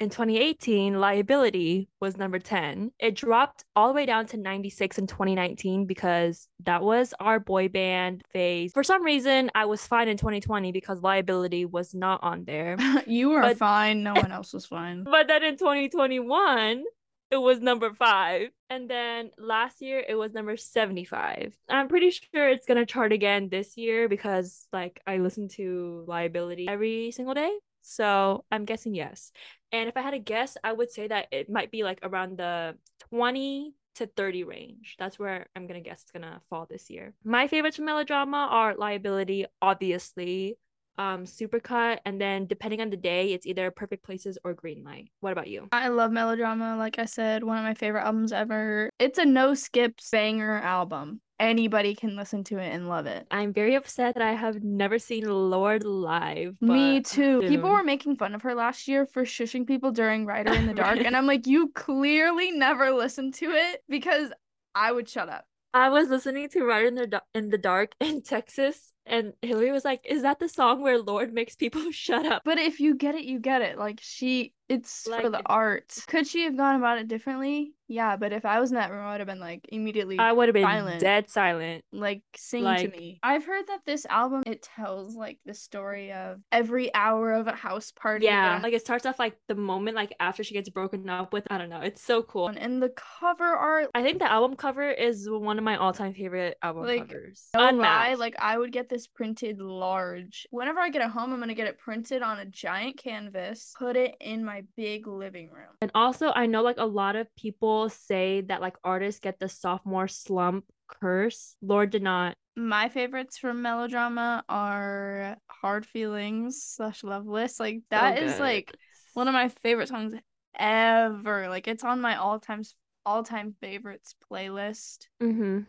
In 0.00 0.10
2018, 0.10 1.00
Liability 1.00 1.88
was 2.00 2.16
number 2.16 2.38
10. 2.38 2.92
It 3.00 3.16
dropped 3.16 3.64
all 3.74 3.88
the 3.88 3.94
way 3.94 4.06
down 4.06 4.26
to 4.26 4.36
96 4.36 4.96
in 4.96 5.08
2019 5.08 5.86
because 5.86 6.46
that 6.62 6.82
was 6.84 7.14
our 7.18 7.40
boy 7.40 7.66
band 7.66 8.22
phase. 8.32 8.70
For 8.72 8.84
some 8.84 9.02
reason, 9.02 9.50
I 9.56 9.64
was 9.64 9.84
fine 9.84 10.06
in 10.06 10.16
2020 10.16 10.70
because 10.70 11.02
Liability 11.02 11.64
was 11.64 11.94
not 11.96 12.22
on 12.22 12.44
there. 12.44 12.76
you 13.08 13.30
were 13.30 13.40
But- 13.40 13.58
fine. 13.58 14.04
No 14.04 14.14
one 14.14 14.30
else 14.38 14.52
was 14.52 14.66
fine. 14.66 15.02
But 15.02 15.26
then 15.26 15.42
in 15.42 15.56
2021, 15.56 16.84
it 17.32 17.36
was 17.36 17.60
number 17.60 17.92
five. 17.92 18.50
And 18.70 18.88
then 18.88 19.30
last 19.36 19.82
year, 19.82 20.04
it 20.08 20.14
was 20.14 20.32
number 20.32 20.56
75. 20.56 21.56
I'm 21.68 21.88
pretty 21.88 22.10
sure 22.10 22.48
it's 22.48 22.66
going 22.66 22.78
to 22.78 22.86
chart 22.86 23.12
again 23.12 23.48
this 23.48 23.76
year 23.76 24.08
because, 24.08 24.68
like, 24.72 25.00
I 25.08 25.16
listen 25.18 25.48
to 25.56 26.04
Liability 26.06 26.68
every 26.68 27.10
single 27.10 27.34
day. 27.34 27.50
So 27.88 28.44
I'm 28.50 28.64
guessing 28.64 28.94
yes. 28.94 29.32
And 29.72 29.88
if 29.88 29.96
I 29.96 30.02
had 30.02 30.10
to 30.10 30.18
guess, 30.18 30.56
I 30.62 30.72
would 30.72 30.90
say 30.90 31.08
that 31.08 31.28
it 31.32 31.48
might 31.48 31.70
be 31.70 31.84
like 31.84 32.00
around 32.02 32.38
the 32.38 32.76
20 33.10 33.74
to 33.96 34.06
30 34.06 34.44
range. 34.44 34.96
That's 34.98 35.18
where 35.18 35.46
I'm 35.56 35.66
going 35.66 35.82
to 35.82 35.88
guess 35.88 36.02
it's 36.02 36.12
going 36.12 36.22
to 36.22 36.40
fall 36.50 36.66
this 36.68 36.90
year. 36.90 37.14
My 37.24 37.48
favorites 37.48 37.76
from 37.76 37.86
melodrama 37.86 38.48
are 38.50 38.74
Liability, 38.76 39.46
obviously, 39.62 40.58
um, 40.98 41.24
Supercut, 41.24 41.98
and 42.04 42.20
then 42.20 42.46
depending 42.46 42.80
on 42.80 42.90
the 42.90 42.96
day, 42.96 43.32
it's 43.32 43.46
either 43.46 43.70
Perfect 43.70 44.04
Places 44.04 44.36
or 44.44 44.52
Green 44.52 44.84
Light. 44.84 45.10
What 45.20 45.32
about 45.32 45.48
you? 45.48 45.68
I 45.72 45.88
love 45.88 46.12
melodrama. 46.12 46.76
Like 46.76 46.98
I 46.98 47.06
said, 47.06 47.42
one 47.42 47.56
of 47.56 47.64
my 47.64 47.74
favorite 47.74 48.02
albums 48.02 48.32
ever. 48.32 48.90
It's 48.98 49.18
a 49.18 49.24
no 49.24 49.54
skips 49.54 50.10
banger 50.10 50.58
album. 50.60 51.20
Anybody 51.40 51.94
can 51.94 52.16
listen 52.16 52.42
to 52.44 52.58
it 52.58 52.72
and 52.72 52.88
love 52.88 53.06
it. 53.06 53.26
I'm 53.30 53.52
very 53.52 53.74
upset 53.74 54.14
that 54.14 54.22
I 54.22 54.32
have 54.32 54.62
never 54.62 54.98
seen 54.98 55.24
Lorde 55.28 55.84
live. 55.84 56.56
Me 56.60 57.00
too. 57.00 57.40
People 57.42 57.70
were 57.70 57.84
making 57.84 58.16
fun 58.16 58.34
of 58.34 58.42
her 58.42 58.54
last 58.54 58.88
year 58.88 59.06
for 59.06 59.24
shushing 59.24 59.66
people 59.66 59.92
during 59.92 60.26
Writer 60.26 60.52
in 60.52 60.66
the 60.66 60.74
Dark. 60.74 60.98
And 60.98 61.16
I'm 61.16 61.26
like, 61.26 61.46
you 61.46 61.68
clearly 61.74 62.50
never 62.50 62.90
listened 62.90 63.34
to 63.34 63.50
it 63.52 63.82
because 63.88 64.32
I 64.74 64.90
would 64.90 65.08
shut 65.08 65.28
up. 65.28 65.44
I 65.74 65.90
was 65.90 66.08
listening 66.08 66.48
to 66.50 66.64
Writer 66.64 66.86
in 66.86 66.94
the 66.94 67.22
in 67.34 67.50
the 67.50 67.58
Dark 67.58 67.92
in 68.00 68.22
Texas, 68.22 68.92
and 69.04 69.34
Hillary 69.42 69.70
was 69.70 69.84
like, 69.84 70.00
"Is 70.04 70.22
that 70.22 70.38
the 70.38 70.48
song 70.48 70.82
where 70.82 70.98
Lorde 70.98 71.32
makes 71.32 71.56
people 71.56 71.82
shut 71.92 72.24
up?" 72.26 72.42
But 72.44 72.58
if 72.58 72.80
you 72.80 72.94
get 72.94 73.14
it, 73.14 73.24
you 73.24 73.38
get 73.38 73.62
it. 73.62 73.78
Like 73.78 74.00
she, 74.02 74.54
it's 74.68 75.06
Like, 75.06 75.22
for 75.22 75.30
the 75.30 75.42
art. 75.46 75.94
Could 76.08 76.26
she 76.26 76.44
have 76.44 76.56
gone 76.56 76.76
about 76.76 76.98
it 76.98 77.08
differently? 77.08 77.72
Yeah, 77.90 78.18
but 78.18 78.34
if 78.34 78.44
I 78.44 78.60
was 78.60 78.70
in 78.70 78.74
that 78.76 78.90
room, 78.90 79.00
I 79.02 79.12
would 79.12 79.20
have 79.20 79.26
been 79.26 79.40
like 79.40 79.64
immediately 79.70 80.18
I 80.18 80.30
would 80.30 80.48
have 80.48 80.52
been 80.52 80.62
Silent. 80.64 81.00
dead 81.00 81.30
silent. 81.30 81.84
like 81.90 82.20
sing 82.36 82.62
Like- 82.62 82.90
to 82.92 82.94
me. 82.98 83.18
I've 83.22 83.46
heard 83.46 83.66
that 83.68 83.80
this 83.86 84.04
album 84.10 84.42
it 84.46 84.60
tells 84.62 85.16
like 85.16 85.38
the 85.46 85.54
story 85.54 86.12
of 86.12 86.40
every 86.52 86.92
hour 86.94 87.32
of 87.32 87.46
a 87.46 87.52
house 87.52 87.90
party. 87.92 88.26
Yeah, 88.26 88.60
like 88.62 88.74
it 88.74 88.82
starts 88.82 89.06
off 89.06 89.18
like 89.18 89.38
the 89.48 89.54
moment 89.54 89.96
like 89.96 90.14
after 90.20 90.44
she 90.44 90.52
gets 90.52 90.68
broken 90.68 91.08
up 91.08 91.32
with. 91.32 91.46
I 91.50 91.56
don't 91.56 91.70
know. 91.70 91.80
It's 91.80 92.02
so 92.02 92.22
cool. 92.22 92.48
and 92.48 92.82
the 92.82 92.90
cover 93.20 93.46
art 93.46 93.88
I 93.94 94.02
think 94.02 94.18
the 94.18 94.30
album 94.30 94.54
cover 94.54 94.90
is 94.90 95.26
one 95.30 95.56
of 95.56 95.64
my 95.64 95.76
all-time 95.78 96.12
favorite 96.12 96.58
album 96.62 96.84
Like, 96.84 97.08
covers. 97.08 97.48
No 97.54 97.70
lie, 97.70 98.14
like 98.18 98.34
I 98.38 98.58
would 98.58 98.70
get 98.72 98.90
this 98.90 99.06
printed 99.06 99.60
large. 99.60 100.46
Whenever 100.50 100.80
I 100.80 100.90
get 100.90 101.00
it 101.00 101.08
home, 101.08 101.32
I'm 101.32 101.40
gonna 101.40 101.54
get 101.54 101.68
it 101.68 101.78
printed 101.78 102.20
on 102.20 102.38
a 102.40 102.44
giant 102.44 102.98
canvas, 102.98 103.72
put 103.78 103.96
it 103.96 104.14
in 104.20 104.44
my 104.44 104.57
big 104.76 105.06
living 105.06 105.50
room. 105.50 105.76
And 105.80 105.90
also, 105.94 106.32
I 106.34 106.46
know 106.46 106.62
like 106.62 106.78
a 106.78 106.86
lot 106.86 107.16
of 107.16 107.34
people 107.36 107.88
say 107.88 108.42
that 108.42 108.60
like 108.60 108.76
artists 108.84 109.20
get 109.20 109.38
the 109.38 109.48
sophomore 109.48 110.08
slump 110.08 110.64
curse. 110.88 111.56
Lorde 111.62 111.90
did 111.90 112.02
not. 112.02 112.36
My 112.56 112.88
favorites 112.88 113.38
from 113.38 113.62
melodrama 113.62 114.44
are 114.48 115.36
Hard 115.48 115.86
Feelings 115.86 116.62
slash 116.62 117.04
Loveless. 117.04 117.60
Like 117.60 117.82
that 117.90 118.18
is 118.18 118.40
like 118.40 118.74
one 119.14 119.28
of 119.28 119.34
my 119.34 119.48
favorite 119.48 119.88
songs 119.88 120.14
ever. 120.58 121.48
Like 121.48 121.68
it's 121.68 121.84
on 121.84 122.00
my 122.00 122.16
all 122.16 122.40
time 122.40 122.62
all 123.06 123.22
time 123.22 123.54
favorites 123.60 124.14
playlist. 124.30 125.06
Mm-hmm. 125.22 125.60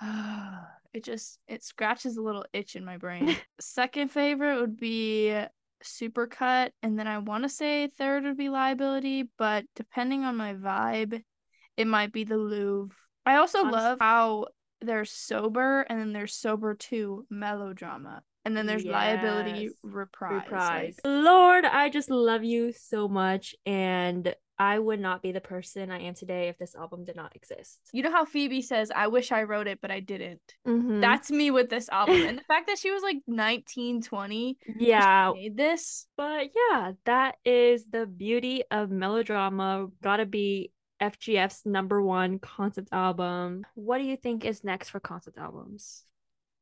it 0.92 1.04
just 1.04 1.38
it 1.46 1.62
scratches 1.62 2.16
a 2.16 2.22
little 2.22 2.44
itch 2.52 2.74
in 2.76 2.84
my 2.84 2.96
brain. 2.96 3.36
Second 3.60 4.10
favorite 4.10 4.60
would 4.60 4.76
be 4.76 5.34
Supercut, 5.82 6.70
and 6.82 6.98
then 6.98 7.06
I 7.06 7.18
want 7.18 7.44
to 7.44 7.48
say 7.48 7.88
third 7.88 8.24
would 8.24 8.36
be 8.36 8.48
Liability, 8.48 9.28
but 9.38 9.64
depending 9.76 10.24
on 10.24 10.36
my 10.36 10.54
vibe, 10.54 11.22
it 11.76 11.86
might 11.86 12.12
be 12.12 12.24
the 12.24 12.36
Louvre. 12.36 12.94
I 13.26 13.36
also 13.36 13.60
Honest- 13.60 13.72
love 13.74 13.98
how 14.00 14.46
there's 14.80 15.10
sober 15.12 15.82
and 15.82 16.00
then 16.00 16.12
there's 16.12 16.34
sober 16.34 16.74
two 16.74 17.26
melodrama. 17.30 18.22
And 18.46 18.56
then 18.56 18.64
there's 18.64 18.86
liability 18.86 19.64
Yes. 19.64 19.72
reprise. 19.82 20.32
like- 20.32 20.44
reprise. 20.44 20.96
Lorde, 21.04 21.66
I 21.66 21.90
just 21.90 22.10
love 22.10 22.42
you 22.42 22.72
so 22.72 23.06
much. 23.06 23.54
And 23.66 24.34
I 24.60 24.78
would 24.78 25.00
not 25.00 25.22
be 25.22 25.32
the 25.32 25.40
person 25.40 25.90
I 25.90 26.00
am 26.00 26.12
today 26.12 26.48
if 26.48 26.58
this 26.58 26.74
album 26.74 27.06
did 27.06 27.16
not 27.16 27.34
exist. 27.34 27.80
you 27.94 28.02
know 28.02 28.10
how 28.10 28.26
Phoebe 28.26 28.60
says, 28.60 28.92
I 28.94 29.06
wish 29.06 29.32
I 29.32 29.44
wrote 29.44 29.66
it, 29.66 29.80
but 29.80 29.90
I 29.90 30.00
didn't. 30.00 30.42
Mm-hmm. 30.68 31.00
That's 31.00 31.30
me 31.30 31.50
with 31.50 31.70
this 31.70 31.88
album. 31.88 32.26
and 32.26 32.36
the 32.36 32.42
fact 32.48 32.66
that 32.66 32.78
she 32.78 32.90
was 32.90 33.02
like 33.02 33.22
19, 33.26 34.02
20, 34.02 34.58
yeah. 34.76 35.32
made 35.34 35.56
this. 35.56 36.06
But 36.14 36.50
yeah, 36.54 36.92
that 37.06 37.36
is 37.42 37.86
the 37.90 38.04
beauty 38.04 38.62
of 38.70 38.90
melodrama. 38.90 39.86
Gotta 40.02 40.26
be 40.26 40.72
FGF's 41.00 41.64
number 41.64 42.02
one 42.02 42.38
concept 42.38 42.90
album. 42.92 43.64
What 43.76 43.96
do 43.96 44.04
you 44.04 44.16
think 44.16 44.44
is 44.44 44.62
next 44.62 44.90
for 44.90 45.00
concept 45.00 45.38
albums? 45.38 46.04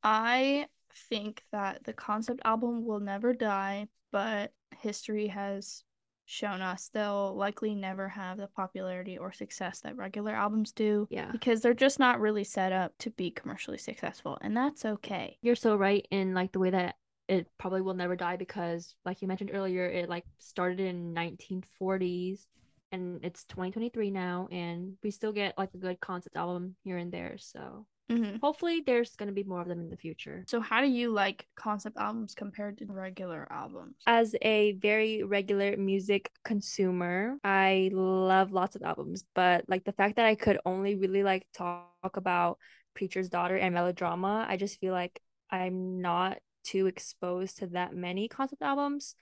I 0.04 0.66
think 1.08 1.42
that 1.50 1.82
the 1.82 1.94
concept 1.94 2.42
album 2.44 2.86
will 2.86 3.00
never 3.00 3.32
die, 3.32 3.88
but 4.12 4.52
history 4.80 5.26
has 5.26 5.82
shown 6.30 6.60
us 6.60 6.90
they'll 6.92 7.34
likely 7.34 7.74
never 7.74 8.06
have 8.06 8.36
the 8.36 8.46
popularity 8.48 9.16
or 9.16 9.32
success 9.32 9.80
that 9.80 9.96
regular 9.96 10.32
albums 10.32 10.72
do 10.72 11.08
Yeah. 11.10 11.30
because 11.32 11.62
they're 11.62 11.72
just 11.72 11.98
not 11.98 12.20
really 12.20 12.44
set 12.44 12.70
up 12.70 12.92
to 12.98 13.10
be 13.10 13.30
commercially 13.30 13.78
successful, 13.78 14.36
and 14.42 14.54
that's 14.56 14.84
okay. 14.84 15.38
You're 15.40 15.56
so 15.56 15.74
right 15.74 16.06
in 16.10 16.34
like 16.34 16.52
the 16.52 16.58
way 16.58 16.70
that 16.70 16.96
it 17.28 17.46
probably 17.58 17.80
will 17.80 17.94
never 17.94 18.14
die 18.16 18.36
because 18.36 18.94
like 19.04 19.22
you 19.22 19.28
mentioned 19.28 19.50
earlier, 19.54 19.86
it 19.86 20.08
like 20.08 20.24
started 20.38 20.80
in 20.80 21.14
1940s 21.14 22.46
and 22.92 23.20
it's 23.24 23.44
2023 23.44 24.10
now 24.10 24.48
and 24.50 24.94
we 25.02 25.10
still 25.10 25.32
get 25.32 25.56
like 25.58 25.70
a 25.74 25.78
good 25.78 26.00
concept 26.00 26.36
album 26.36 26.74
here 26.84 26.96
and 26.98 27.12
there. 27.12 27.36
So 27.38 27.86
hmm 28.08 28.36
hopefully 28.42 28.82
there's 28.86 29.14
gonna 29.16 29.32
be 29.32 29.44
more 29.44 29.60
of 29.60 29.68
them 29.68 29.80
in 29.80 29.90
the 29.90 29.96
future. 29.96 30.44
So, 30.48 30.60
how 30.60 30.80
do 30.80 30.88
you 30.88 31.10
like 31.10 31.46
concept 31.56 31.96
albums 31.96 32.34
compared 32.34 32.78
to 32.78 32.86
regular 32.86 33.46
albums? 33.50 33.96
as 34.06 34.34
a 34.40 34.72
very 34.72 35.22
regular 35.22 35.76
music 35.76 36.30
consumer, 36.42 37.36
I 37.44 37.90
love 37.92 38.52
lots 38.52 38.74
of 38.74 38.82
albums, 38.82 39.24
but 39.34 39.64
like 39.68 39.84
the 39.84 39.92
fact 39.92 40.16
that 40.16 40.24
I 40.26 40.34
could 40.34 40.58
only 40.64 40.94
really 40.94 41.22
like 41.22 41.46
talk 41.52 42.16
about 42.16 42.58
Preacher's 42.94 43.28
Daughter 43.28 43.56
and 43.56 43.74
Melodrama, 43.74 44.46
I 44.48 44.56
just 44.56 44.80
feel 44.80 44.92
like 44.94 45.20
I'm 45.50 46.00
not 46.00 46.38
too 46.64 46.86
exposed 46.86 47.58
to 47.58 47.66
that 47.68 47.94
many 47.94 48.28
concept 48.28 48.62
albums. 48.62 49.14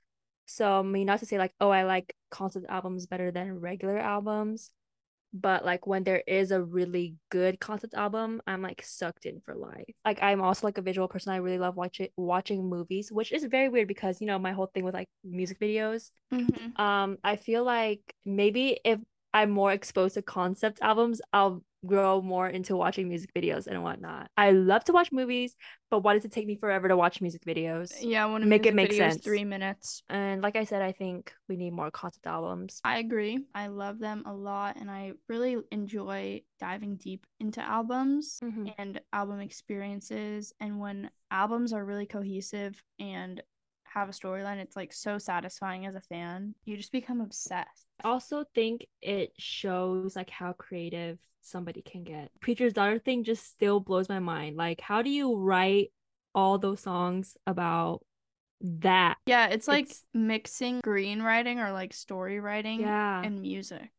So 0.46 0.78
I 0.78 0.82
mean 0.82 1.06
not 1.06 1.18
to 1.20 1.26
say 1.26 1.38
like, 1.38 1.54
oh, 1.60 1.70
I 1.70 1.82
like 1.84 2.14
concept 2.30 2.66
albums 2.68 3.06
better 3.06 3.30
than 3.32 3.60
regular 3.60 3.98
albums, 3.98 4.70
but 5.32 5.64
like 5.64 5.86
when 5.86 6.04
there 6.04 6.22
is 6.26 6.50
a 6.50 6.62
really 6.62 7.14
good 7.30 7.60
concept 7.60 7.94
album, 7.94 8.40
I'm 8.46 8.62
like 8.62 8.82
sucked 8.82 9.26
in 9.26 9.40
for 9.40 9.54
life. 9.54 9.84
Like 10.04 10.22
I'm 10.22 10.40
also 10.40 10.66
like 10.66 10.78
a 10.78 10.82
visual 10.82 11.08
person. 11.08 11.32
I 11.32 11.36
really 11.36 11.58
love 11.58 11.76
watching 11.76 12.08
watching 12.16 12.68
movies, 12.68 13.12
which 13.12 13.32
is 13.32 13.44
very 13.44 13.68
weird 13.68 13.88
because 13.88 14.20
you 14.20 14.26
know 14.26 14.38
my 14.38 14.52
whole 14.52 14.70
thing 14.72 14.84
with 14.84 14.94
like 14.94 15.08
music 15.24 15.60
videos. 15.60 16.10
Mm-hmm. 16.32 16.80
Um, 16.80 17.18
I 17.22 17.36
feel 17.36 17.64
like 17.64 18.00
maybe 18.24 18.80
if 18.84 18.98
I'm 19.34 19.50
more 19.50 19.72
exposed 19.72 20.14
to 20.14 20.22
concept 20.22 20.78
albums, 20.80 21.20
I'll 21.32 21.62
grow 21.86 22.20
more 22.20 22.48
into 22.48 22.76
watching 22.76 23.08
music 23.08 23.30
videos 23.34 23.66
and 23.66 23.82
whatnot. 23.82 24.30
I 24.36 24.50
love 24.50 24.84
to 24.84 24.92
watch 24.92 25.12
movies, 25.12 25.56
but 25.90 26.00
why 26.00 26.14
does 26.14 26.24
it 26.24 26.32
take 26.32 26.46
me 26.46 26.56
forever 26.56 26.88
to 26.88 26.96
watch 26.96 27.20
music 27.20 27.44
videos? 27.44 27.92
Yeah, 28.00 28.26
when 28.26 28.42
a 28.42 28.46
Make 28.46 28.66
it 28.66 28.74
make 28.74 28.92
sense. 28.92 29.22
three 29.22 29.44
minutes. 29.44 30.02
And 30.08 30.42
like 30.42 30.56
I 30.56 30.64
said, 30.64 30.82
I 30.82 30.92
think 30.92 31.32
we 31.48 31.56
need 31.56 31.72
more 31.72 31.90
concept 31.90 32.26
albums. 32.26 32.80
I 32.84 32.98
agree. 32.98 33.44
I 33.54 33.68
love 33.68 33.98
them 33.98 34.22
a 34.26 34.32
lot, 34.34 34.76
and 34.76 34.90
I 34.90 35.12
really 35.28 35.56
enjoy 35.70 36.42
diving 36.58 36.96
deep 36.96 37.26
into 37.40 37.60
albums 37.62 38.40
Mhm. 38.42 38.74
and 38.78 39.00
album 39.12 39.40
experiences. 39.40 40.52
And 40.60 40.78
when 40.80 41.10
albums 41.30 41.72
are 41.72 41.84
really 41.84 42.06
cohesive 42.06 42.82
and 42.98 43.42
have 43.84 44.08
a 44.08 44.12
storyline, 44.12 44.58
it's 44.58 44.76
like 44.76 44.92
so 44.92 45.16
satisfying 45.18 45.86
as 45.86 45.94
a 45.94 46.00
fan. 46.00 46.54
You 46.64 46.76
just 46.76 46.92
become 46.92 47.20
obsessed. 47.20 47.85
I 48.04 48.08
also 48.08 48.44
think 48.54 48.86
it 49.00 49.32
shows 49.38 50.16
like 50.16 50.30
how 50.30 50.52
creative 50.52 51.18
somebody 51.40 51.82
can 51.82 52.04
get. 52.04 52.30
Preacher's 52.40 52.72
Daughter 52.72 52.98
thing 52.98 53.24
just 53.24 53.46
still 53.46 53.80
blows 53.80 54.08
my 54.08 54.18
mind. 54.18 54.56
Like, 54.56 54.80
how 54.80 55.02
do 55.02 55.10
you 55.10 55.36
write 55.36 55.92
all 56.34 56.58
those 56.58 56.80
songs 56.80 57.36
about 57.46 58.04
that? 58.60 59.16
Yeah, 59.26 59.46
it's 59.48 59.68
like 59.68 59.84
It's- 59.86 60.04
mixing 60.12 60.80
screenwriting 60.82 61.56
or 61.64 61.72
like 61.72 61.92
story 61.94 62.40
writing 62.40 62.80
Yeah. 62.80 63.22
and 63.22 63.40
music. 63.40 63.90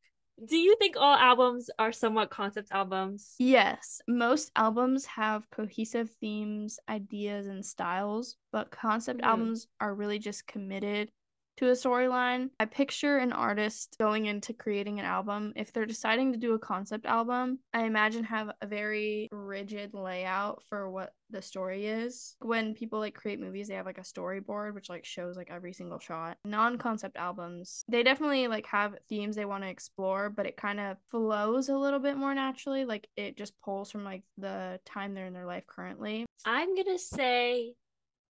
Do 0.46 0.56
you 0.56 0.76
think 0.76 0.96
all 0.98 1.16
albums 1.16 1.72
are 1.80 1.92
somewhat 1.92 2.30
concept 2.30 2.68
albums? 2.72 3.34
Yes, 3.40 4.02
most 4.08 4.52
albums 4.56 5.06
have 5.08 5.50
cohesive 5.50 6.12
themes, 6.22 6.80
ideas, 6.88 7.48
and 7.48 7.66
styles, 7.66 8.38
but 8.52 8.70
concept 8.70 9.22
Mhm. 9.22 9.26
albums 9.26 9.68
are 9.80 9.96
really 9.96 10.20
just 10.20 10.46
committed 10.46 11.12
to 11.58 11.70
a 11.70 11.74
storyline. 11.74 12.50
I 12.60 12.66
picture 12.66 13.18
an 13.18 13.34
artist 13.34 13.96
going 14.00 14.28
into 14.28 14.54
creating 14.54 15.00
an 15.00 15.06
album. 15.06 15.54
If 15.56 15.74
they're 15.74 15.86
deciding 15.86 16.32
to 16.32 16.38
do 16.38 16.54
a 16.54 16.60
concept 16.60 17.06
album, 17.06 17.60
I 17.74 17.84
imagine 17.84 18.24
have 18.26 18.52
a 18.62 18.68
very 18.68 19.28
rigid 19.32 19.94
layout 19.94 20.64
for 20.70 20.90
what 20.90 21.14
the 21.30 21.42
story 21.42 21.88
is. 21.88 22.36
When 22.40 22.74
people 22.74 23.00
like 23.00 23.16
create 23.16 23.40
movies, 23.40 23.68
they 23.68 23.76
have 23.76 23.86
like 23.86 23.98
a 23.98 24.02
storyboard 24.02 24.74
which 24.74 24.90
like 24.90 25.06
shows 25.06 25.36
like 25.36 25.52
every 25.52 25.74
single 25.74 26.00
shot. 26.00 26.38
Non-concept 26.46 27.18
albums, 27.18 27.84
they 27.90 28.04
definitely 28.04 28.48
like 28.48 28.66
have 28.68 28.96
themes 29.10 29.36
they 29.36 29.46
want 29.46 29.64
to 29.64 29.70
explore, 29.70 30.30
but 30.30 30.46
it 30.46 30.58
kind 30.58 30.80
of 30.80 30.98
flows 31.10 31.70
a 31.70 31.78
little 31.78 32.00
bit 32.00 32.18
more 32.18 32.34
naturally. 32.34 32.86
Like 32.86 33.08
it 33.18 33.38
just 33.38 33.60
pulls 33.62 33.92
from 33.92 34.04
like 34.04 34.24
the 34.38 34.80
time 34.86 35.14
they're 35.14 35.26
in 35.26 35.34
their 35.34 35.46
life 35.46 35.66
currently. 35.68 36.26
I'm 36.46 36.76
gonna 36.76 37.00
say 37.00 37.74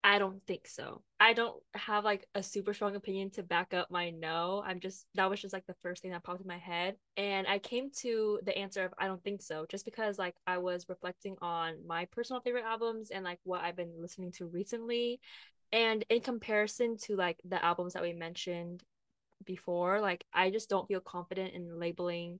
I 0.07 0.19
don't 0.19 0.39
think 0.45 0.67
so. 0.67 1.01
I 1.19 1.33
don't 1.33 1.55
have 1.73 2.03
like 2.03 2.27
a 2.35 2.43
super 2.43 2.75
strong 2.75 2.95
opinion 2.95 3.31
to 3.31 3.43
back 3.43 3.73
up 3.73 3.89
my 3.89 4.11
no. 4.11 4.63
I'm 4.63 4.79
just 4.79 5.07
that 5.15 5.27
was 5.27 5.41
just 5.41 5.51
like 5.51 5.65
the 5.65 5.73
first 5.81 6.03
thing 6.03 6.11
that 6.11 6.23
popped 6.23 6.41
in 6.41 6.47
my 6.47 6.59
head. 6.59 6.97
And 7.17 7.47
I 7.47 7.57
came 7.57 7.89
to 8.01 8.39
the 8.43 8.55
answer 8.55 8.85
of 8.85 8.93
I 8.99 9.07
don't 9.07 9.23
think 9.23 9.41
so, 9.41 9.65
just 9.67 9.83
because 9.83 10.19
like 10.19 10.35
I 10.45 10.59
was 10.59 10.85
reflecting 10.87 11.37
on 11.41 11.77
my 11.87 12.05
personal 12.11 12.39
favorite 12.39 12.65
albums 12.65 13.09
and 13.09 13.25
like 13.25 13.39
what 13.45 13.63
I've 13.63 13.75
been 13.75 13.99
listening 13.99 14.31
to 14.33 14.45
recently. 14.45 15.19
And 15.71 16.05
in 16.09 16.21
comparison 16.21 16.97
to 17.05 17.15
like 17.15 17.39
the 17.43 17.63
albums 17.65 17.93
that 17.93 18.03
we 18.03 18.13
mentioned 18.13 18.83
before, 19.43 20.01
like 20.01 20.23
I 20.31 20.51
just 20.51 20.69
don't 20.69 20.87
feel 20.87 20.99
confident 20.99 21.55
in 21.55 21.79
labeling 21.79 22.39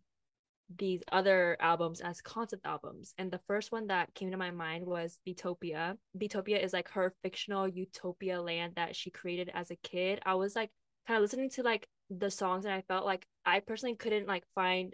these 0.77 1.01
other 1.11 1.57
albums 1.59 2.01
as 2.01 2.21
concept 2.21 2.65
albums. 2.65 3.13
And 3.17 3.31
the 3.31 3.41
first 3.47 3.71
one 3.71 3.87
that 3.87 4.13
came 4.13 4.31
to 4.31 4.37
my 4.37 4.51
mind 4.51 4.85
was 4.85 5.19
Beatopia. 5.27 5.97
Beatopia 6.17 6.63
is 6.63 6.73
like 6.73 6.89
her 6.89 7.13
fictional 7.21 7.67
utopia 7.67 8.41
land 8.41 8.73
that 8.75 8.95
she 8.95 9.11
created 9.11 9.51
as 9.53 9.71
a 9.71 9.75
kid. 9.77 10.19
I 10.25 10.35
was 10.35 10.55
like 10.55 10.71
kind 11.07 11.17
of 11.17 11.21
listening 11.21 11.49
to 11.51 11.63
like 11.63 11.87
the 12.09 12.31
songs 12.31 12.65
and 12.65 12.73
I 12.73 12.81
felt 12.81 13.05
like 13.05 13.25
I 13.45 13.59
personally 13.59 13.95
couldn't 13.95 14.27
like 14.27 14.43
find 14.53 14.93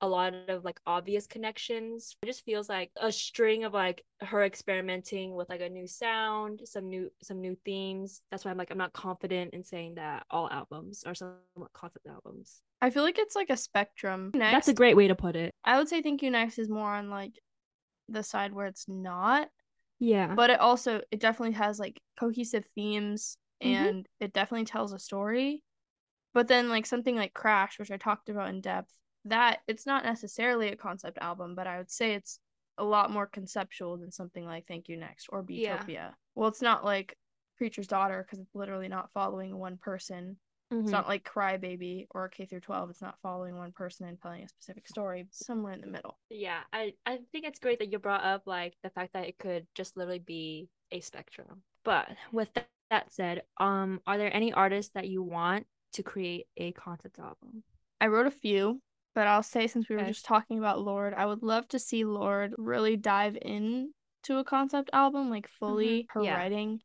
a 0.00 0.08
lot 0.08 0.34
of 0.48 0.64
like 0.64 0.80
obvious 0.86 1.26
connections. 1.26 2.16
It 2.22 2.26
just 2.26 2.44
feels 2.44 2.68
like 2.68 2.90
a 3.00 3.12
string 3.12 3.64
of 3.64 3.74
like 3.74 4.04
her 4.20 4.44
experimenting 4.44 5.34
with 5.34 5.48
like 5.48 5.60
a 5.60 5.68
new 5.68 5.86
sound, 5.86 6.62
some 6.64 6.88
new 6.88 7.10
some 7.22 7.40
new 7.40 7.56
themes. 7.64 8.22
That's 8.30 8.44
why 8.44 8.50
I'm 8.50 8.56
like 8.56 8.70
I'm 8.70 8.78
not 8.78 8.92
confident 8.92 9.52
in 9.54 9.64
saying 9.64 9.96
that 9.96 10.24
all 10.30 10.48
albums 10.50 11.04
are 11.04 11.14
somewhat 11.14 11.72
concept 11.74 12.06
albums. 12.06 12.62
I 12.80 12.90
feel 12.90 13.02
like 13.02 13.18
it's 13.18 13.36
like 13.36 13.50
a 13.50 13.56
spectrum. 13.56 14.30
Next, 14.34 14.52
That's 14.52 14.68
a 14.68 14.74
great 14.74 14.96
way 14.96 15.08
to 15.08 15.14
put 15.14 15.36
it. 15.36 15.54
I 15.64 15.76
would 15.78 15.88
say 15.88 16.00
Thank 16.02 16.22
You 16.22 16.30
Next 16.30 16.58
is 16.58 16.68
more 16.68 16.90
on 16.94 17.10
like 17.10 17.32
the 18.08 18.22
side 18.22 18.52
where 18.54 18.66
it's 18.66 18.88
not, 18.88 19.48
Yeah. 19.98 20.34
but 20.34 20.50
it 20.50 20.60
also 20.60 21.02
it 21.10 21.20
definitely 21.20 21.56
has 21.56 21.78
like 21.78 22.00
cohesive 22.18 22.64
themes 22.74 23.36
Mhm. 23.62 23.88
and 23.88 24.08
it 24.18 24.32
definitely 24.32 24.64
tells 24.64 24.92
a 24.94 24.98
story. 24.98 25.62
But 26.32 26.48
then 26.48 26.68
like 26.70 26.86
something 26.86 27.16
like 27.16 27.34
Crash, 27.34 27.78
which 27.78 27.90
I 27.90 27.96
talked 27.98 28.30
about 28.30 28.48
in 28.48 28.60
depth, 28.62 28.92
that 29.26 29.60
it's 29.68 29.86
not 29.86 30.04
necessarily 30.04 30.68
a 30.68 30.76
concept 30.76 31.18
album, 31.20 31.54
but 31.54 31.66
I 31.66 31.78
would 31.78 31.90
say 31.90 32.14
it's 32.14 32.38
a 32.78 32.84
lot 32.84 33.10
more 33.10 33.26
conceptual 33.26 33.98
than 33.98 34.10
something 34.10 34.44
like 34.44 34.66
Thank 34.66 34.88
You 34.88 34.96
Next 34.96 35.26
or 35.30 35.44
Yeah. 35.46 35.78
Beatopia. 35.78 36.14
Well, 36.34 36.48
it's 36.48 36.62
not 36.62 36.84
like 36.84 37.16
Preacher's 37.58 37.86
Daughter 37.86 38.24
because 38.24 38.38
it's 38.38 38.54
literally 38.54 38.88
not 38.88 39.12
following 39.12 39.58
one 39.58 39.76
person. 39.76 40.38
Mhm. 40.72 40.82
It's 40.84 40.90
not 40.92 41.08
like 41.08 41.24
Crybaby 41.28 42.06
or 42.10 42.28
K 42.28 42.46
through 42.46 42.60
12. 42.60 42.90
It's 42.90 43.02
not 43.02 43.18
following 43.20 43.56
one 43.56 43.72
person 43.72 44.06
and 44.06 44.18
telling 44.20 44.44
a 44.44 44.48
specific 44.48 44.88
story. 44.88 45.26
Somewhere 45.30 45.72
in 45.74 45.80
the 45.80 45.88
middle. 45.88 46.16
Yeah, 46.30 46.60
I, 46.72 46.94
I 47.04 47.18
think 47.32 47.44
it's 47.44 47.58
great 47.58 47.80
that 47.80 47.90
you 47.92 47.98
brought 47.98 48.24
up 48.24 48.46
like 48.46 48.76
the 48.82 48.90
fact 48.90 49.12
that 49.12 49.26
it 49.26 49.36
could 49.38 49.66
just 49.74 49.96
literally 49.96 50.20
be 50.20 50.68
a 50.92 51.00
spectrum. 51.00 51.64
But 51.84 52.08
with 52.32 52.52
that, 52.54 52.68
that 52.90 53.12
said, 53.12 53.42
um, 53.58 54.00
are 54.06 54.16
there 54.16 54.34
any 54.34 54.52
artists 54.52 54.92
that 54.94 55.08
you 55.08 55.22
want 55.22 55.66
to 55.92 56.02
create 56.02 56.46
a 56.56 56.72
concept 56.72 57.18
album? 57.18 57.62
I 58.00 58.06
wrote 58.06 58.26
a 58.26 58.30
few. 58.30 58.80
But 59.14 59.26
I'll 59.26 59.42
say 59.42 59.66
since 59.66 59.88
we 59.88 59.96
were 59.96 60.02
Okay. 60.02 60.10
just 60.10 60.24
talking 60.24 60.58
about 60.58 60.80
Lorde, 60.80 61.14
I 61.14 61.26
would 61.26 61.42
love 61.42 61.66
to 61.68 61.78
see 61.78 62.04
Lorde 62.04 62.54
really 62.56 62.96
dive 62.96 63.36
in 63.42 63.92
to 64.24 64.38
a 64.38 64.44
concept 64.44 64.90
album, 64.92 65.30
like 65.30 65.48
fully. 65.48 66.06
Her 66.10 66.22
yeah. 66.22 66.36
writing 66.36 66.80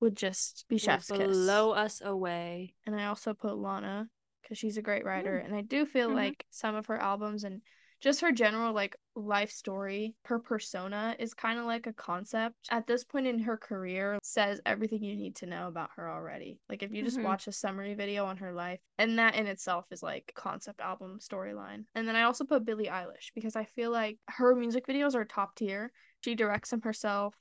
would 0.00 0.16
just 0.16 0.64
be 0.68 0.78
chef's 0.78 1.10
kiss. 1.10 1.18
blow 1.36 1.70
us 1.72 2.00
away. 2.00 2.74
And 2.86 2.96
I 2.96 3.06
also 3.06 3.34
put 3.34 3.56
Lana 3.56 4.08
because 4.42 4.58
she's 4.58 4.76
a 4.76 4.82
great 4.82 5.04
writer. 5.04 5.40
Mm. 5.40 5.44
And 5.46 5.54
I 5.54 5.60
do 5.60 5.84
feel 5.86 6.10
Mhm. 6.10 6.14
like 6.14 6.46
some 6.50 6.74
of 6.74 6.86
her 6.86 6.96
albums 6.96 7.44
and 7.44 7.62
just 8.00 8.20
her 8.20 8.32
general 8.32 8.72
like 8.72 8.96
life 9.14 9.50
story, 9.50 10.14
her 10.24 10.38
persona 10.38 11.16
is 11.18 11.34
kind 11.34 11.58
of 11.58 11.64
like 11.64 11.86
a 11.86 11.92
concept. 11.92 12.54
At 12.70 12.86
this 12.86 13.04
point 13.04 13.26
in 13.26 13.38
her 13.40 13.56
career, 13.56 14.18
says 14.22 14.60
everything 14.64 15.02
you 15.02 15.16
need 15.16 15.36
to 15.36 15.46
know 15.46 15.68
about 15.68 15.90
her 15.96 16.10
already. 16.10 16.60
Like 16.68 16.82
if 16.82 16.92
you 16.92 17.02
just 17.02 17.18
Mhm. 17.18 17.24
watch 17.24 17.46
a 17.48 17.52
summary 17.52 17.94
video 17.94 18.24
on 18.24 18.36
her 18.36 18.52
life, 18.52 18.80
and 18.98 19.18
that 19.18 19.34
in 19.34 19.46
itself 19.46 19.86
is 19.90 20.02
like 20.02 20.32
concept 20.34 20.80
album 20.80 21.18
storyline. 21.20 21.84
And 21.94 22.06
then 22.06 22.16
I 22.16 22.22
also 22.22 22.44
put 22.44 22.64
Billie 22.64 22.86
Eilish 22.86 23.32
because 23.34 23.56
I 23.56 23.64
feel 23.64 23.90
like 23.90 24.18
her 24.28 24.54
music 24.54 24.86
videos 24.86 25.14
are 25.14 25.24
top 25.24 25.54
tier. 25.56 25.92
She 26.20 26.34
directs 26.34 26.70
them 26.70 26.82
herself 26.82 27.34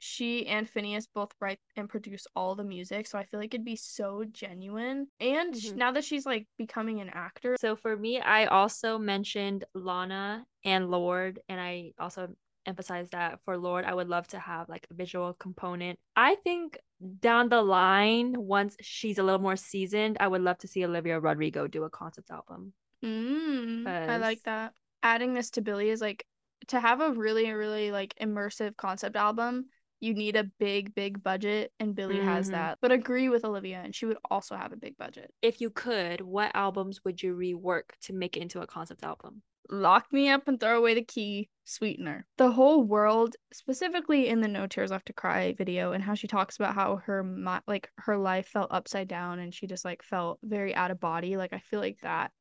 she 0.00 0.46
and 0.46 0.66
Finneas 0.66 1.06
both 1.14 1.30
write 1.40 1.60
and 1.76 1.88
produce 1.88 2.26
all 2.34 2.54
the 2.56 2.64
music, 2.64 3.06
so 3.06 3.18
I 3.18 3.24
feel 3.24 3.38
like 3.38 3.54
it'd 3.54 3.64
be 3.64 3.76
so 3.76 4.24
genuine. 4.24 5.06
And 5.20 5.54
Mhm. 5.54 5.76
now 5.76 5.92
that 5.92 6.04
she's 6.04 6.26
like 6.26 6.48
becoming 6.58 7.00
an 7.00 7.10
actor, 7.10 7.56
So 7.60 7.76
for 7.76 7.96
me, 7.96 8.18
I 8.20 8.46
also 8.46 8.98
mentioned 8.98 9.64
Lana 9.74 10.46
and 10.64 10.90
Lorde, 10.90 11.40
and 11.48 11.60
I 11.60 11.92
also 11.98 12.34
emphasized 12.66 13.12
that 13.12 13.40
for 13.44 13.56
Lorde, 13.56 13.84
I 13.84 13.94
would 13.94 14.08
love 14.08 14.26
to 14.28 14.38
have 14.38 14.68
like 14.68 14.86
a 14.90 14.94
visual 14.94 15.34
component. 15.34 15.98
I 16.16 16.34
think 16.36 16.78
down 17.20 17.48
the 17.48 17.62
line, 17.62 18.34
once 18.36 18.76
she's 18.80 19.18
a 19.18 19.22
little 19.22 19.40
more 19.40 19.56
seasoned, 19.56 20.16
I 20.20 20.28
would 20.28 20.42
love 20.42 20.58
to 20.58 20.68
see 20.68 20.84
Olivia 20.84 21.20
Rodrigo 21.20 21.66
do 21.66 21.84
a 21.84 21.90
concept 21.90 22.30
album. 22.30 22.72
mm, 23.04 23.86
I 23.86 24.16
like 24.18 24.42
that. 24.44 24.74
Adding 25.02 25.34
this 25.34 25.50
to 25.52 25.62
Billie 25.62 25.88
is 25.90 26.00
like 26.00 26.26
to 26.68 26.78
have 26.80 27.00
a 27.00 27.12
really, 27.12 27.50
really 27.52 27.90
like 27.90 28.14
immersive 28.20 28.76
concept 28.76 29.16
album. 29.16 29.66
You 30.00 30.14
need 30.14 30.34
a 30.34 30.44
big, 30.44 30.94
big 30.94 31.22
budget, 31.22 31.72
and 31.78 31.94
Billie 31.94 32.20
has 32.20 32.48
Mhm. 32.48 32.52
that. 32.52 32.78
But 32.80 32.90
agree 32.90 33.28
with 33.28 33.44
Olivia, 33.44 33.82
and 33.84 33.94
she 33.94 34.06
would 34.06 34.18
also 34.30 34.56
have 34.56 34.72
a 34.72 34.76
big 34.76 34.96
budget. 34.96 35.32
If 35.42 35.60
you 35.60 35.70
could, 35.70 36.22
what 36.22 36.50
albums 36.54 37.04
would 37.04 37.22
you 37.22 37.36
rework 37.36 37.96
to 38.02 38.14
make 38.14 38.36
it 38.36 38.40
into 38.40 38.62
a 38.62 38.66
concept 38.66 39.04
album? 39.04 39.42
Lock 39.68 40.12
me 40.12 40.28
up 40.28 40.48
and 40.48 40.58
throw 40.58 40.78
away 40.78 40.94
the 40.94 41.04
key, 41.04 41.48
sweetener. 41.64 42.26
The 42.38 42.50
whole 42.50 42.82
world, 42.82 43.36
specifically 43.52 44.26
in 44.26 44.40
the 44.40 44.48
No 44.48 44.66
Tears 44.66 44.90
Left 44.90 45.06
to 45.06 45.12
Cry 45.12 45.52
video, 45.52 45.92
and 45.92 46.02
how 46.02 46.14
she 46.14 46.26
talks 46.26 46.56
about 46.56 46.74
how 46.74 46.96
her 46.96 47.22
like 47.68 47.92
her 47.98 48.16
life 48.16 48.48
felt 48.48 48.72
upside 48.72 49.06
down 49.06 49.38
and 49.38 49.54
she 49.54 49.68
just 49.68 49.84
like 49.84 50.02
felt 50.02 50.40
very 50.42 50.74
out 50.74 50.90
of 50.90 50.98
body. 50.98 51.36
Like 51.36 51.52
I 51.52 51.60
feel 51.60 51.78
like 51.78 52.00
that 52.00 52.32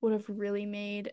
would 0.00 0.12
have 0.12 0.28
really 0.28 0.64
made 0.64 1.12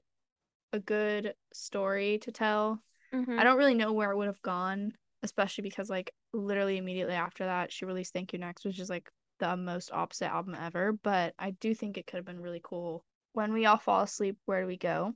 a 0.71 0.80
good 0.80 1.34
story 1.52 2.19
to 2.19 2.32
tell. 2.32 2.82
Mm-hmm. 3.13 3.39
I 3.39 3.43
don't 3.43 3.58
really 3.58 3.73
know 3.73 3.91
where 3.91 4.12
it 4.12 4.17
would 4.17 4.28
have 4.28 4.41
gone, 4.41 4.93
especially 5.23 5.63
because 5.63 5.89
like 5.89 6.13
literally 6.34 6.77
immediately 6.77 7.15
after 7.15 7.45
that 7.45 7.71
she 7.71 7.86
released 7.86 8.13
Thank 8.13 8.34
You 8.34 8.39
Next, 8.39 8.65
which 8.65 8.79
is 8.79 8.89
like 8.89 9.10
the 9.39 9.55
most 9.58 9.91
opposite 9.91 10.32
album 10.32 10.55
ever. 10.55 10.93
But 10.93 11.34
I 11.39 11.51
do 11.51 11.73
think 11.73 11.97
it 11.97 12.08
could 12.08 12.17
have 12.17 12.25
been 12.25 12.41
really 12.41 12.62
cool. 12.63 13.03
When 13.34 13.53
we 13.53 13.65
all 13.65 13.77
fall 13.77 14.01
asleep, 14.01 14.38
where 14.45 14.62
do 14.62 14.67
we 14.67 14.77
go? 14.77 15.13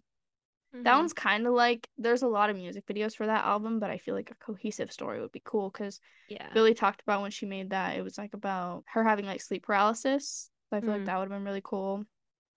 Mm-hmm. 0.73 0.83
That 0.83 0.97
one's 0.97 1.13
kind 1.13 1.45
of 1.45 1.53
like 1.53 1.87
there's 1.97 2.23
a 2.23 2.27
lot 2.27 2.49
of 2.49 2.55
music 2.55 2.85
videos 2.85 3.15
for 3.15 3.25
that 3.27 3.45
album, 3.45 3.79
but 3.79 3.89
I 3.89 3.97
feel 3.97 4.15
like 4.15 4.31
a 4.31 4.45
cohesive 4.45 4.91
story 4.91 5.21
would 5.21 5.31
be 5.31 5.41
cool 5.43 5.69
because 5.69 5.99
yeah. 6.27 6.49
Billie 6.53 6.73
talked 6.73 7.01
about 7.01 7.21
when 7.21 7.31
she 7.31 7.45
made 7.45 7.71
that, 7.71 7.97
it 7.97 8.03
was 8.03 8.17
like 8.17 8.33
about 8.33 8.83
her 8.93 9.03
having 9.03 9.25
like 9.25 9.41
sleep 9.41 9.63
paralysis. 9.63 10.49
So 10.69 10.77
I 10.77 10.81
feel 10.81 10.91
like 10.91 11.01
Mm. 11.01 11.05
that 11.05 11.17
would 11.17 11.23
have 11.23 11.37
been 11.37 11.43
really 11.43 11.61
cool. 11.63 12.03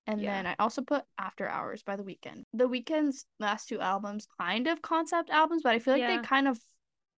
And 0.07 0.23
Yeah. 0.23 0.37
then 0.37 0.47
I 0.47 0.57
also 0.59 0.83
put 0.83 1.05
After 1.19 1.49
Hours 1.49 1.83
by 1.83 1.97
The 1.97 2.05
Weeknd. 2.05 2.45
The 2.55 2.69
Weeknd's 2.69 3.27
last 3.41 3.69
two 3.69 3.81
albums, 3.81 4.29
kind 4.41 4.67
of 4.69 4.81
concept 4.81 5.31
albums, 5.31 5.63
but 5.63 5.73
I 5.73 5.79
feel 5.79 5.95
like 5.95 6.03
Yeah. 6.03 6.21
they 6.23 6.27
kind 6.27 6.49
of 6.49 6.59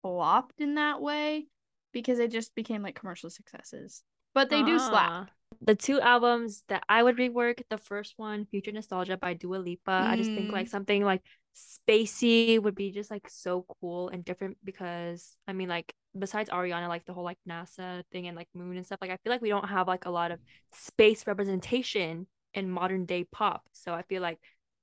flopped 0.01 0.59
in 0.59 0.75
that 0.75 1.01
way 1.01 1.47
because 1.91 2.17
they 2.17 2.27
just 2.27 2.53
became 2.55 2.81
like 2.83 2.95
commercial 2.95 3.29
successes. 3.29 4.03
But 4.33 4.49
they 4.49 4.63
do 4.63 4.77
slap. 4.79 5.13
Ah. 5.13 5.27
The 5.61 5.75
two 5.75 5.99
albums 5.99 6.63
that 6.67 6.83
I 6.89 7.01
would 7.01 7.17
rework, 7.17 7.61
the 7.69 7.77
first 7.77 8.13
one, 8.17 8.45
Future 8.45 8.71
Nostalgia 8.71 9.17
by 9.17 9.33
Dua 9.33 9.55
Lipa. 9.57 10.05
I 10.09 10.15
just 10.17 10.33
think 10.33 10.49
Mm. 10.49 10.53
like 10.53 10.67
something 10.67 11.03
like 11.03 11.23
spacey 11.55 12.61
would 12.61 12.75
be 12.75 12.91
just 12.91 13.09
like 13.09 13.27
so 13.29 13.65
cool 13.81 14.09
and 14.09 14.23
different 14.23 14.57
because 14.63 15.35
I 15.47 15.53
mean 15.53 15.69
like 15.69 15.93
besides 16.17 16.49
Ariana, 16.49 16.87
like 16.87 17.05
the 17.05 17.13
whole 17.13 17.23
like 17.23 17.39
NASA 17.49 18.03
thing 18.11 18.27
and 18.27 18.35
like 18.37 18.49
moon 18.53 18.77
and 18.77 18.85
stuff, 18.85 18.99
like 19.01 19.09
I 19.11 19.17
feel 19.23 19.31
like 19.31 19.41
we 19.41 19.49
don't 19.49 19.67
have 19.67 19.87
like 19.87 20.05
a 20.05 20.11
lot 20.11 20.31
of 20.31 20.39
space 20.73 21.25
representation 21.25 22.27
in 22.53 22.69
modern 22.69 23.05
day 23.05 23.23
pop. 23.31 23.63
So 23.71 23.93
I 23.93 24.03
feel 24.03 24.21
like 24.21 24.39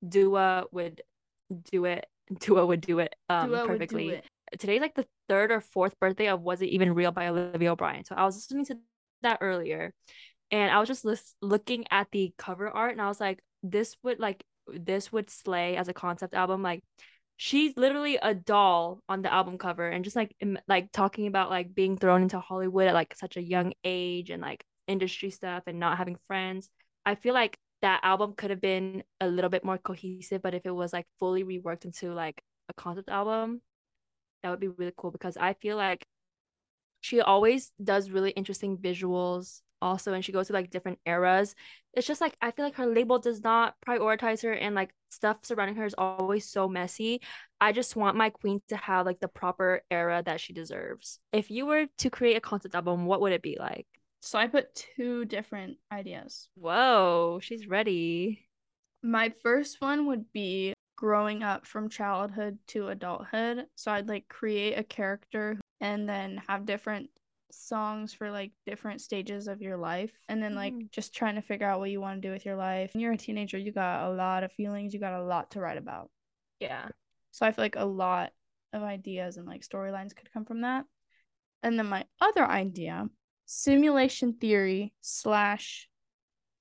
Dua 0.07 0.65
would 0.73 1.03
do 1.71 1.85
it. 1.85 2.07
Dua 2.41 2.65
would 2.67 2.81
do 2.81 2.99
it 3.01 3.15
um 3.29 3.51
Dua 3.51 3.67
perfectly 3.67 4.09
it. 4.09 4.25
Today's 4.59 4.81
like 4.81 4.95
the 4.95 5.07
third 5.29 5.51
or 5.51 5.61
fourth 5.61 5.99
birthday 6.01 6.29
of 6.29 6.43
Was 6.43 6.63
It 6.63 6.67
Even 6.67 6.95
Real 6.95 7.13
by 7.13 7.29
Olivia 7.29 7.73
O'Brien. 7.73 8.05
So 8.05 8.15
I 8.15 8.25
was 8.25 8.37
listening 8.37 8.65
to 8.67 8.79
that 9.23 9.39
earlier 9.41 9.93
and 10.51 10.71
I 10.71 10.79
was 10.79 10.89
just 10.89 11.05
lis- 11.05 11.35
looking 11.41 11.85
at 11.91 12.09
the 12.13 12.33
cover 12.39 12.69
art 12.69 12.93
and 12.93 13.03
I 13.03 13.09
was 13.09 13.21
like, 13.21 13.41
this 13.63 13.97
would 14.03 14.21
like 14.21 14.45
this 14.67 15.13
would 15.13 15.31
slay 15.31 15.77
as 15.77 15.89
a 15.89 15.95
concept 15.95 16.35
album. 16.35 16.63
Like 16.63 16.83
she's 17.37 17.77
literally 17.77 18.17
a 18.17 18.35
doll 18.35 19.01
on 19.09 19.23
the 19.23 19.33
album 19.33 19.59
cover 19.59 19.89
and 19.89 20.05
just 20.05 20.17
like 20.17 20.35
im- 20.41 20.59
like 20.69 20.93
talking 20.93 21.27
about 21.27 21.51
like 21.51 21.75
being 21.75 21.97
thrown 21.97 22.23
into 22.23 22.39
Hollywood 22.39 22.87
at 22.87 22.95
like 22.95 23.15
such 23.17 23.37
a 23.37 23.43
young 23.43 23.73
age 23.85 24.31
and 24.31 24.41
like 24.43 24.65
industry 24.87 25.31
stuff 25.31 25.65
and 25.67 25.81
not 25.81 25.99
having 25.99 26.17
friends. 26.27 26.69
I 27.05 27.15
feel 27.17 27.35
like 27.35 27.59
that 27.83 28.01
album 28.03 28.35
could 28.37 28.51
have 28.51 28.61
been 28.61 29.03
a 29.21 29.29
little 29.29 29.51
bit 29.51 29.65
more 29.65 29.79
cohesive, 29.79 30.41
but 30.43 30.55
if 30.55 30.65
it 30.65 30.71
was 30.71 30.93
like 30.93 31.07
fully 31.19 31.45
reworked 31.45 31.85
into 31.85 32.15
like 32.15 32.43
a 32.69 32.75
concept 32.75 33.09
album, 33.09 33.61
that 34.45 34.51
would 34.51 34.61
be 34.61 34.69
really 34.69 34.93
cool 34.95 35.11
because 35.11 35.39
I 35.39 35.55
feel 35.55 35.79
like 35.79 36.07
she 37.01 37.23
always 37.23 37.73
does 37.83 38.11
really 38.11 38.31
interesting 38.31 38.77
visuals 38.77 39.63
also 39.81 40.13
and 40.13 40.23
she 40.23 40.33
goes 40.33 40.49
to 40.49 40.53
like 40.53 40.71
different 40.71 40.99
eras. 41.07 41.55
It's 41.95 42.07
just 42.07 42.21
like 42.21 42.37
I 42.43 42.51
feel 42.51 42.67
like 42.67 42.77
her 42.77 42.87
label 42.87 43.19
does 43.19 43.43
not 43.43 43.75
prioritize 43.87 44.43
her 44.43 44.53
and 44.53 44.75
like 44.75 44.95
stuff 45.09 45.39
surrounding 45.43 45.77
her 45.77 45.87
is 45.87 45.95
always 45.97 46.47
so 46.47 46.69
messy. 46.69 47.23
I 47.59 47.73
just 47.73 47.97
want 47.97 48.19
my 48.19 48.29
queen 48.29 48.61
to 48.69 48.77
have 48.77 49.07
like 49.07 49.19
the 49.19 49.29
proper 49.29 49.83
era 49.91 50.23
that 50.27 50.41
she 50.41 50.53
deserves. 50.53 51.21
If 51.33 51.51
you 51.51 51.65
were 51.65 51.87
to 51.99 52.11
create 52.11 52.37
a 52.37 52.41
concept 52.41 52.75
album, 52.75 53.07
what 53.07 53.23
would 53.23 53.33
it 53.33 53.43
be 53.43 53.57
like? 53.59 53.87
So 54.21 54.39
I 54.39 54.47
put 54.47 54.75
two 54.75 55.25
different 55.25 55.79
ideas. 55.91 56.49
Whoa, 56.55 57.41
she's 57.43 57.67
ready. 57.67 58.47
My 59.03 59.33
first 59.43 59.81
one 59.81 60.07
would 60.07 60.31
be 60.33 60.74
growing 60.97 61.43
up 61.43 61.67
from 61.67 61.89
childhood 61.89 62.59
to 62.69 62.89
adulthood. 62.89 63.67
So 63.77 63.93
I'd 63.93 64.09
like 64.09 64.29
create 64.29 64.75
a 64.79 64.85
character 64.85 65.59
and 65.81 66.09
then 66.09 66.41
have 66.49 66.67
different 66.67 67.11
songs 67.51 68.13
for 68.13 68.31
like 68.31 68.53
different 68.67 69.01
stages 69.01 69.47
of 69.49 69.63
your 69.63 69.77
life 69.77 70.13
and 70.29 70.43
then 70.43 70.55
like 70.55 70.75
Mhm. 70.75 70.91
just 70.91 71.15
trying 71.15 71.37
to 71.37 71.43
figure 71.43 71.67
out 71.67 71.79
what 71.79 71.91
you 71.91 72.01
want 72.01 72.21
to 72.21 72.29
do 72.29 72.33
with 72.33 72.45
your 72.45 72.57
life. 72.57 72.95
When 72.95 73.01
you're 73.01 73.13
a 73.13 73.17
teenager, 73.17 73.59
you 73.59 73.73
got 73.73 74.09
a 74.09 74.13
lot 74.13 74.45
of 74.45 74.53
feelings, 74.53 74.93
you 74.95 75.01
got 75.01 75.21
a 75.21 75.25
lot 75.25 75.51
to 75.53 75.61
write 75.61 75.79
about. 75.79 76.11
Yeah. 76.61 76.89
So 77.33 77.47
I 77.47 77.53
feel 77.53 77.65
like 77.65 77.77
a 77.77 77.85
lot 77.85 78.33
of 78.73 78.83
ideas 78.83 79.37
and 79.37 79.47
like 79.47 79.63
storylines 79.63 80.15
could 80.15 80.33
come 80.33 80.45
from 80.45 80.63
that. 80.63 80.85
And 81.63 81.79
then 81.79 81.87
my 81.87 82.05
other 82.21 82.45
idea, 82.47 83.09
simulation 83.47 84.35
theory 84.35 84.93
slash 85.01 85.89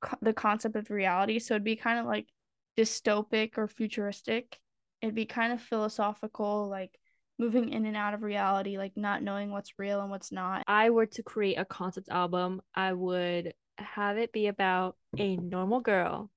co- 0.02 0.18
the 0.22 0.34
concept 0.34 0.76
of 0.76 0.90
reality. 0.90 1.40
So 1.40 1.56
it'd 1.56 1.64
be 1.64 1.76
kind 1.76 2.00
of 2.00 2.06
like 2.06 2.28
dystopic 2.78 3.58
or 3.58 3.68
futuristic. 3.68 4.60
It'd 5.02 5.16
be 5.16 5.26
kind 5.26 5.54
of 5.54 5.62
philosophical, 5.62 6.70
like 6.70 6.98
moving 7.40 7.70
in 7.70 7.86
and 7.86 7.98
out 7.98 8.14
of 8.14 8.22
reality, 8.22 8.78
like 8.78 8.94
not 8.96 9.24
knowing 9.24 9.52
what's 9.52 9.78
real 9.78 10.02
and 10.02 10.10
what's 10.10 10.32
not. 10.32 10.64
I 10.68 10.90
were 10.92 11.08
to 11.08 11.24
create 11.24 11.56
a 11.56 11.66
concept 11.66 12.10
album, 12.10 12.62
I 12.74 12.94
would 12.94 13.54
have 13.78 14.18
it 14.18 14.32
be 14.32 14.48
about 14.48 14.96
a 15.18 15.36
normal 15.38 15.80
girl 15.80 16.30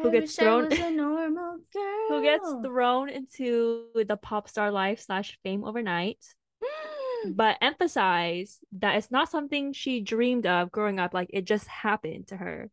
Who 0.00 0.08
I 0.08 0.12
gets 0.12 0.36
thrown- 0.36 0.68
was 0.68 0.78
a 0.78 0.90
normal 0.90 1.58
girl. 1.72 2.08
who 2.08 2.22
gets 2.22 2.54
thrown 2.64 3.08
into 3.08 3.86
the 3.94 4.16
pop 4.16 4.48
star 4.48 4.70
life 4.70 5.00
slash 5.00 5.38
fame 5.42 5.64
overnight, 5.64 6.18
mm. 6.62 7.36
but 7.36 7.56
emphasize 7.60 8.58
that 8.78 8.96
it's 8.96 9.10
not 9.10 9.30
something 9.30 9.72
she 9.72 10.00
dreamed 10.00 10.46
of 10.46 10.72
growing 10.72 10.98
up. 10.98 11.14
Like 11.14 11.30
it 11.32 11.44
just 11.44 11.66
happened 11.68 12.28
to 12.28 12.36
her. 12.36 12.70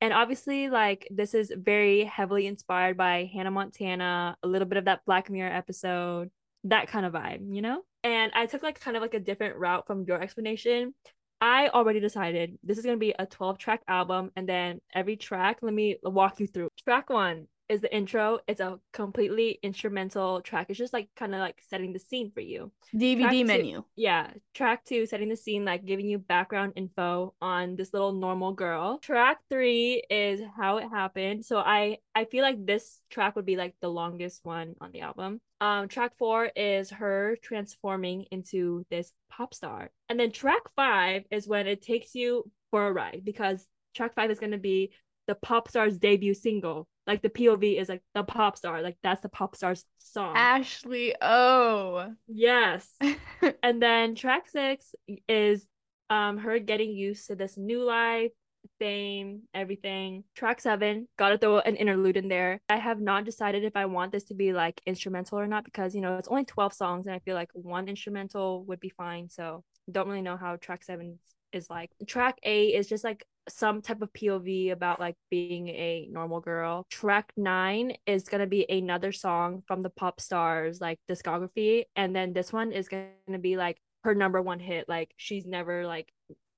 And 0.00 0.12
obviously, 0.12 0.68
like 0.68 1.08
this 1.10 1.34
is 1.34 1.52
very 1.56 2.04
heavily 2.04 2.46
inspired 2.46 2.96
by 2.96 3.30
Hannah 3.32 3.50
Montana, 3.50 4.36
a 4.42 4.48
little 4.48 4.68
bit 4.68 4.78
of 4.78 4.84
that 4.84 5.04
Black 5.06 5.28
Mirror 5.28 5.52
episode, 5.52 6.30
that 6.64 6.88
kind 6.88 7.04
of 7.04 7.12
vibe, 7.12 7.54
you 7.54 7.62
know? 7.62 7.82
And 8.04 8.30
I 8.34 8.46
took 8.46 8.62
like 8.62 8.80
kind 8.80 8.96
of 8.96 9.02
like 9.02 9.14
a 9.14 9.20
different 9.20 9.56
route 9.56 9.86
from 9.86 10.04
your 10.04 10.22
explanation. 10.22 10.94
I 11.40 11.68
already 11.68 12.00
decided 12.00 12.58
this 12.62 12.78
is 12.78 12.84
gonna 12.84 12.96
be 12.96 13.14
a 13.18 13.26
12 13.26 13.58
track 13.58 13.82
album, 13.88 14.30
and 14.36 14.48
then 14.48 14.80
every 14.94 15.16
track, 15.16 15.58
let 15.62 15.74
me 15.74 15.96
walk 16.02 16.40
you 16.40 16.46
through. 16.46 16.68
Track 16.84 17.10
one, 17.10 17.46
is 17.68 17.80
the 17.80 17.94
intro. 17.94 18.38
It's 18.46 18.60
a 18.60 18.78
completely 18.92 19.58
instrumental 19.62 20.40
track. 20.40 20.66
It's 20.68 20.78
just 20.78 20.92
like 20.92 21.08
kind 21.16 21.34
of 21.34 21.40
like 21.40 21.60
setting 21.68 21.92
the 21.92 21.98
scene 21.98 22.30
for 22.30 22.40
you. 22.40 22.72
DVD 22.94 23.20
Track 23.20 23.32
two- 23.32 23.44
menu. 23.44 23.84
Yeah, 23.96 24.30
track 24.54 24.84
two, 24.84 25.06
setting 25.06 25.28
the 25.28 25.36
scene, 25.36 25.64
like 25.64 25.84
giving 25.84 26.08
you 26.08 26.18
background 26.18 26.72
info 26.76 27.34
on 27.40 27.76
this 27.76 27.92
little 27.92 28.12
normal 28.12 28.52
girl. 28.52 28.98
Track 28.98 29.38
three 29.50 30.02
is 30.10 30.40
how 30.56 30.78
it 30.78 30.88
happened. 30.88 31.44
So 31.44 31.58
I 31.58 31.98
I 32.14 32.24
feel 32.24 32.42
like 32.42 32.64
this 32.64 33.00
track 33.10 33.36
would 33.36 33.46
be 33.46 33.56
like 33.56 33.74
the 33.80 33.88
longest 33.88 34.44
one 34.44 34.74
on 34.80 34.92
the 34.92 35.00
album. 35.02 35.40
Um, 35.60 35.88
track 35.88 36.12
four 36.18 36.46
is 36.54 36.90
her 36.90 37.36
transforming 37.42 38.26
into 38.30 38.86
this 38.90 39.12
pop 39.28 39.52
star, 39.54 39.90
and 40.08 40.18
then 40.18 40.30
track 40.30 40.62
five 40.76 41.24
is 41.30 41.48
when 41.48 41.66
it 41.66 41.82
takes 41.82 42.14
you 42.14 42.50
for 42.70 42.86
a 42.86 42.92
ride 42.92 43.22
because 43.24 43.66
track 43.94 44.14
five 44.14 44.30
is 44.30 44.38
gonna 44.38 44.58
be 44.58 44.92
the 45.28 45.36
pop 45.36 45.68
star's 45.68 45.96
debut 45.96 46.34
single. 46.34 46.88
Like 47.06 47.22
the 47.22 47.28
POV 47.28 47.80
is 47.80 47.88
like 47.88 48.02
the 48.14 48.24
pop 48.24 48.56
star, 48.56 48.82
like 48.82 48.96
that's 49.02 49.20
the 49.20 49.28
pop 49.28 49.54
star's 49.54 49.84
song. 49.98 50.34
Ashley 50.36 51.14
Oh. 51.22 52.12
Yes. 52.26 52.88
and 53.62 53.80
then 53.80 54.16
track 54.16 54.48
six 54.48 54.94
is 55.28 55.66
um 56.10 56.38
her 56.38 56.58
getting 56.58 56.90
used 56.90 57.28
to 57.28 57.36
this 57.36 57.56
new 57.56 57.84
life 57.84 58.32
fame 58.78 59.42
everything 59.54 60.24
track 60.34 60.60
seven 60.60 61.06
gotta 61.16 61.38
throw 61.38 61.58
an 61.60 61.76
interlude 61.76 62.16
in 62.16 62.28
there 62.28 62.60
i 62.68 62.76
have 62.76 63.00
not 63.00 63.24
decided 63.24 63.62
if 63.62 63.76
i 63.76 63.86
want 63.86 64.10
this 64.10 64.24
to 64.24 64.34
be 64.34 64.52
like 64.52 64.80
instrumental 64.84 65.38
or 65.38 65.46
not 65.46 65.64
because 65.64 65.94
you 65.94 66.00
know 66.00 66.16
it's 66.18 66.28
only 66.28 66.44
12 66.44 66.72
songs 66.72 67.06
and 67.06 67.14
i 67.14 67.18
feel 67.20 67.34
like 67.34 67.50
one 67.52 67.88
instrumental 67.88 68.64
would 68.64 68.80
be 68.80 68.90
fine 68.90 69.28
so 69.28 69.62
don't 69.90 70.08
really 70.08 70.22
know 70.22 70.36
how 70.36 70.56
track 70.56 70.82
seven 70.82 71.18
is 71.52 71.68
like 71.70 71.90
track 72.06 72.38
eight 72.42 72.74
is 72.74 72.88
just 72.88 73.04
like 73.04 73.24
some 73.48 73.80
type 73.80 74.02
of 74.02 74.12
pov 74.12 74.72
about 74.72 75.00
like 75.00 75.16
being 75.30 75.68
a 75.68 76.08
normal 76.10 76.40
girl. 76.40 76.86
Track 76.90 77.32
nine 77.36 77.92
is 78.06 78.24
gonna 78.24 78.46
be 78.46 78.66
another 78.70 79.12
song 79.12 79.62
from 79.66 79.82
the 79.82 79.90
pop 79.90 80.20
stars 80.20 80.80
like 80.80 80.98
discography 81.10 81.84
and 81.96 82.14
then 82.14 82.32
this 82.32 82.52
one 82.52 82.72
is 82.72 82.88
gonna 82.88 83.38
be 83.40 83.56
like 83.56 83.78
her 84.04 84.14
number 84.14 84.40
one 84.40 84.60
hit 84.60 84.88
like 84.88 85.12
she's 85.16 85.46
never 85.46 85.86
like 85.86 86.12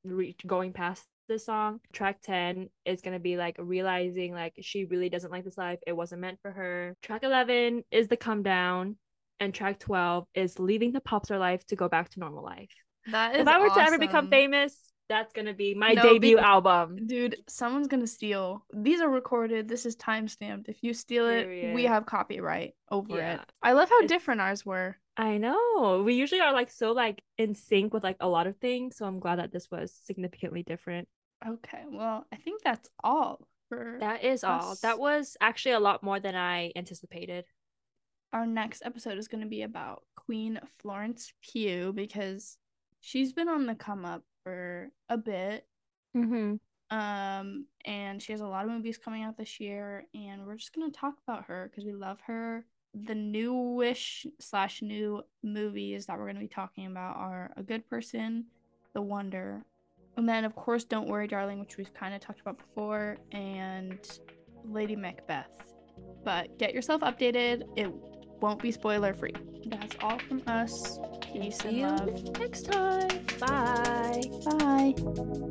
reach 0.05 0.41
going 0.47 0.73
past 0.73 1.05
this 1.29 1.47
song. 1.47 1.81
Track 1.93 2.21
10 2.23 2.69
is 2.85 3.03
to 3.03 3.19
be 3.19 3.37
like 3.37 3.57
realizing 3.59 4.33
like 4.35 4.55
she 4.61 4.85
really 4.85 5.09
doesn't 5.09 5.31
like 5.31 5.45
this 5.45 5.59
life 5.59 5.79
it 5.87 5.93
wasn't 5.93 6.21
meant 6.21 6.39
for 6.43 6.51
her. 6.51 6.97
Track 7.03 7.23
11 7.23 7.85
is 7.91 8.09
the 8.09 8.17
come 8.17 8.43
down 8.43 8.97
and 9.39 9.55
track 9.55 9.79
12 9.79 10.27
is 10.35 10.59
leaving 10.59 10.93
the 10.93 11.01
pop 11.01 11.25
star 11.25 11.39
life 11.39 11.65
to 11.67 11.77
go 11.77 11.89
back 11.89 12.11
to 12.11 12.21
normal 12.21 12.45
life 12.45 12.69
That 13.11 13.35
is 13.35 13.41
if 13.43 13.49
i 13.49 13.59
were 13.59 13.69
to 13.71 13.81
ever 13.81 13.99
become 13.99 14.29
famous 14.29 14.77
that's 15.09 15.33
going 15.33 15.47
to 15.47 15.55
be 15.55 15.75
my 15.75 15.93
No, 15.93 16.03
debut 16.03 16.37
be- 16.37 16.43
album 16.43 17.07
Dude, 17.07 17.37
someone's 17.49 17.89
gonna 17.89 18.07
steal. 18.07 18.65
These 18.73 19.01
are 19.01 19.09
recorded. 19.09 19.69
This 19.69 19.85
is 19.85 19.97
time 19.97 20.29
stamped. 20.29 20.69
If 20.69 20.85
you 20.85 20.95
steal 20.95 21.27
it, 21.27 21.75
we 21.75 21.83
have 21.85 22.07
copyright 22.07 22.75
over 22.93 23.17
Yeah. 23.17 23.35
it. 23.35 23.41
I 23.61 23.73
love 23.73 23.89
how 23.89 23.97
It's- 23.99 24.09
different 24.09 24.41
ours 24.41 24.65
were. 24.65 24.97
i 25.17 25.37
know 25.39 26.03
we 26.07 26.15
usually 26.15 26.41
are 26.41 26.53
like 26.53 26.71
so 26.71 26.93
like 26.93 27.21
in 27.37 27.55
sync 27.55 27.93
with 27.93 28.05
like 28.05 28.17
a 28.21 28.29
lot 28.29 28.47
of 28.47 28.57
things 28.59 28.97
so 28.97 29.05
i'm 29.05 29.19
glad 29.19 29.39
that 29.41 29.51
this 29.53 29.69
was 29.71 29.93
significantly 30.05 30.63
different 30.63 31.09
Okay, 31.47 31.85
well, 31.91 32.27
I 32.31 32.37
think 32.37 32.63
that's 32.63 32.89
all 33.03 33.49
for 33.69 33.97
that 34.01 34.23
is 34.25 34.45
all 34.45 34.77
that 34.83 34.99
was 34.99 35.37
actually 35.41 35.73
a 35.73 35.81
lot 35.81 36.03
more 36.03 36.21
than 36.21 36.37
i 36.37 36.71
anticipated 36.77 37.45
our 38.33 38.47
next 38.47 38.83
episode 38.85 39.19
is 39.19 39.27
going 39.27 39.43
to 39.43 39.49
be 39.49 39.63
about 39.63 40.03
Queen 40.17 40.61
Florence 40.79 41.33
Pugh 41.43 41.93
because 41.93 42.57
she's 43.01 43.33
been 43.33 43.49
on 43.49 43.67
the 43.67 43.75
come 43.75 44.05
up 44.05 44.23
for 44.45 44.91
a 45.09 45.17
bit. 45.17 45.67
mm-hmm. 46.17 46.55
Um, 46.93 47.67
and 47.85 48.21
she 48.21 48.33
has 48.33 48.41
a 48.41 48.47
lot 48.47 48.65
of 48.65 48.71
movies 48.73 48.99
coming 48.99 49.23
out 49.23 49.37
this 49.39 49.61
year, 49.61 50.07
and 50.13 50.45
we're 50.45 50.57
just 50.57 50.75
gonna 50.75 50.91
talk 50.91 51.15
about 51.27 51.45
her 51.45 51.71
because 51.71 51.85
we 51.85 51.93
love 51.93 52.19
her. 52.27 52.65
The 53.07 53.15
newish 53.15 54.27
slash 54.41 54.83
new 54.83 55.23
movies 55.45 56.07
that 56.07 56.19
we're 56.19 56.27
gonna 56.27 56.41
be 56.41 56.49
talking 56.49 56.87
about 56.87 57.17
are 57.17 57.53
A 57.57 57.63
Good 57.63 57.89
Person, 57.89 58.47
The 58.93 59.03
Wonder, 59.03 59.65
and 60.17 60.29
then 60.29 60.45
of 60.45 60.57
course 60.57 60.83
Don't 60.83 61.09
Worry 61.09 61.29
Darling, 61.29 61.61
which 61.61 61.77
we've 61.77 61.95
kind 61.95 62.13
of 62.13 62.21
talked 62.21 62.41
about 62.41 62.59
before, 62.59 63.19
and 63.31 63.99
Lady 64.65 64.97
Macbeth. 64.97 65.47
But 66.25 66.59
get 66.59 66.75
yourself 66.75 67.03
updated. 67.03 67.63
It 67.77 67.93
won't 68.41 68.61
be 68.61 68.71
spoiler 68.73 69.15
free. 69.15 69.35
That's 69.67 69.95
all 70.03 70.19
from 70.19 70.43
us. 70.47 70.99
Peace 71.33 71.59
See 71.59 71.69
and 71.69 71.77
you 71.77 71.87
love. 71.87 72.39
next 72.39 72.63
time. 72.63 73.09
Bye. 73.39 74.23
Bye. 74.59 75.51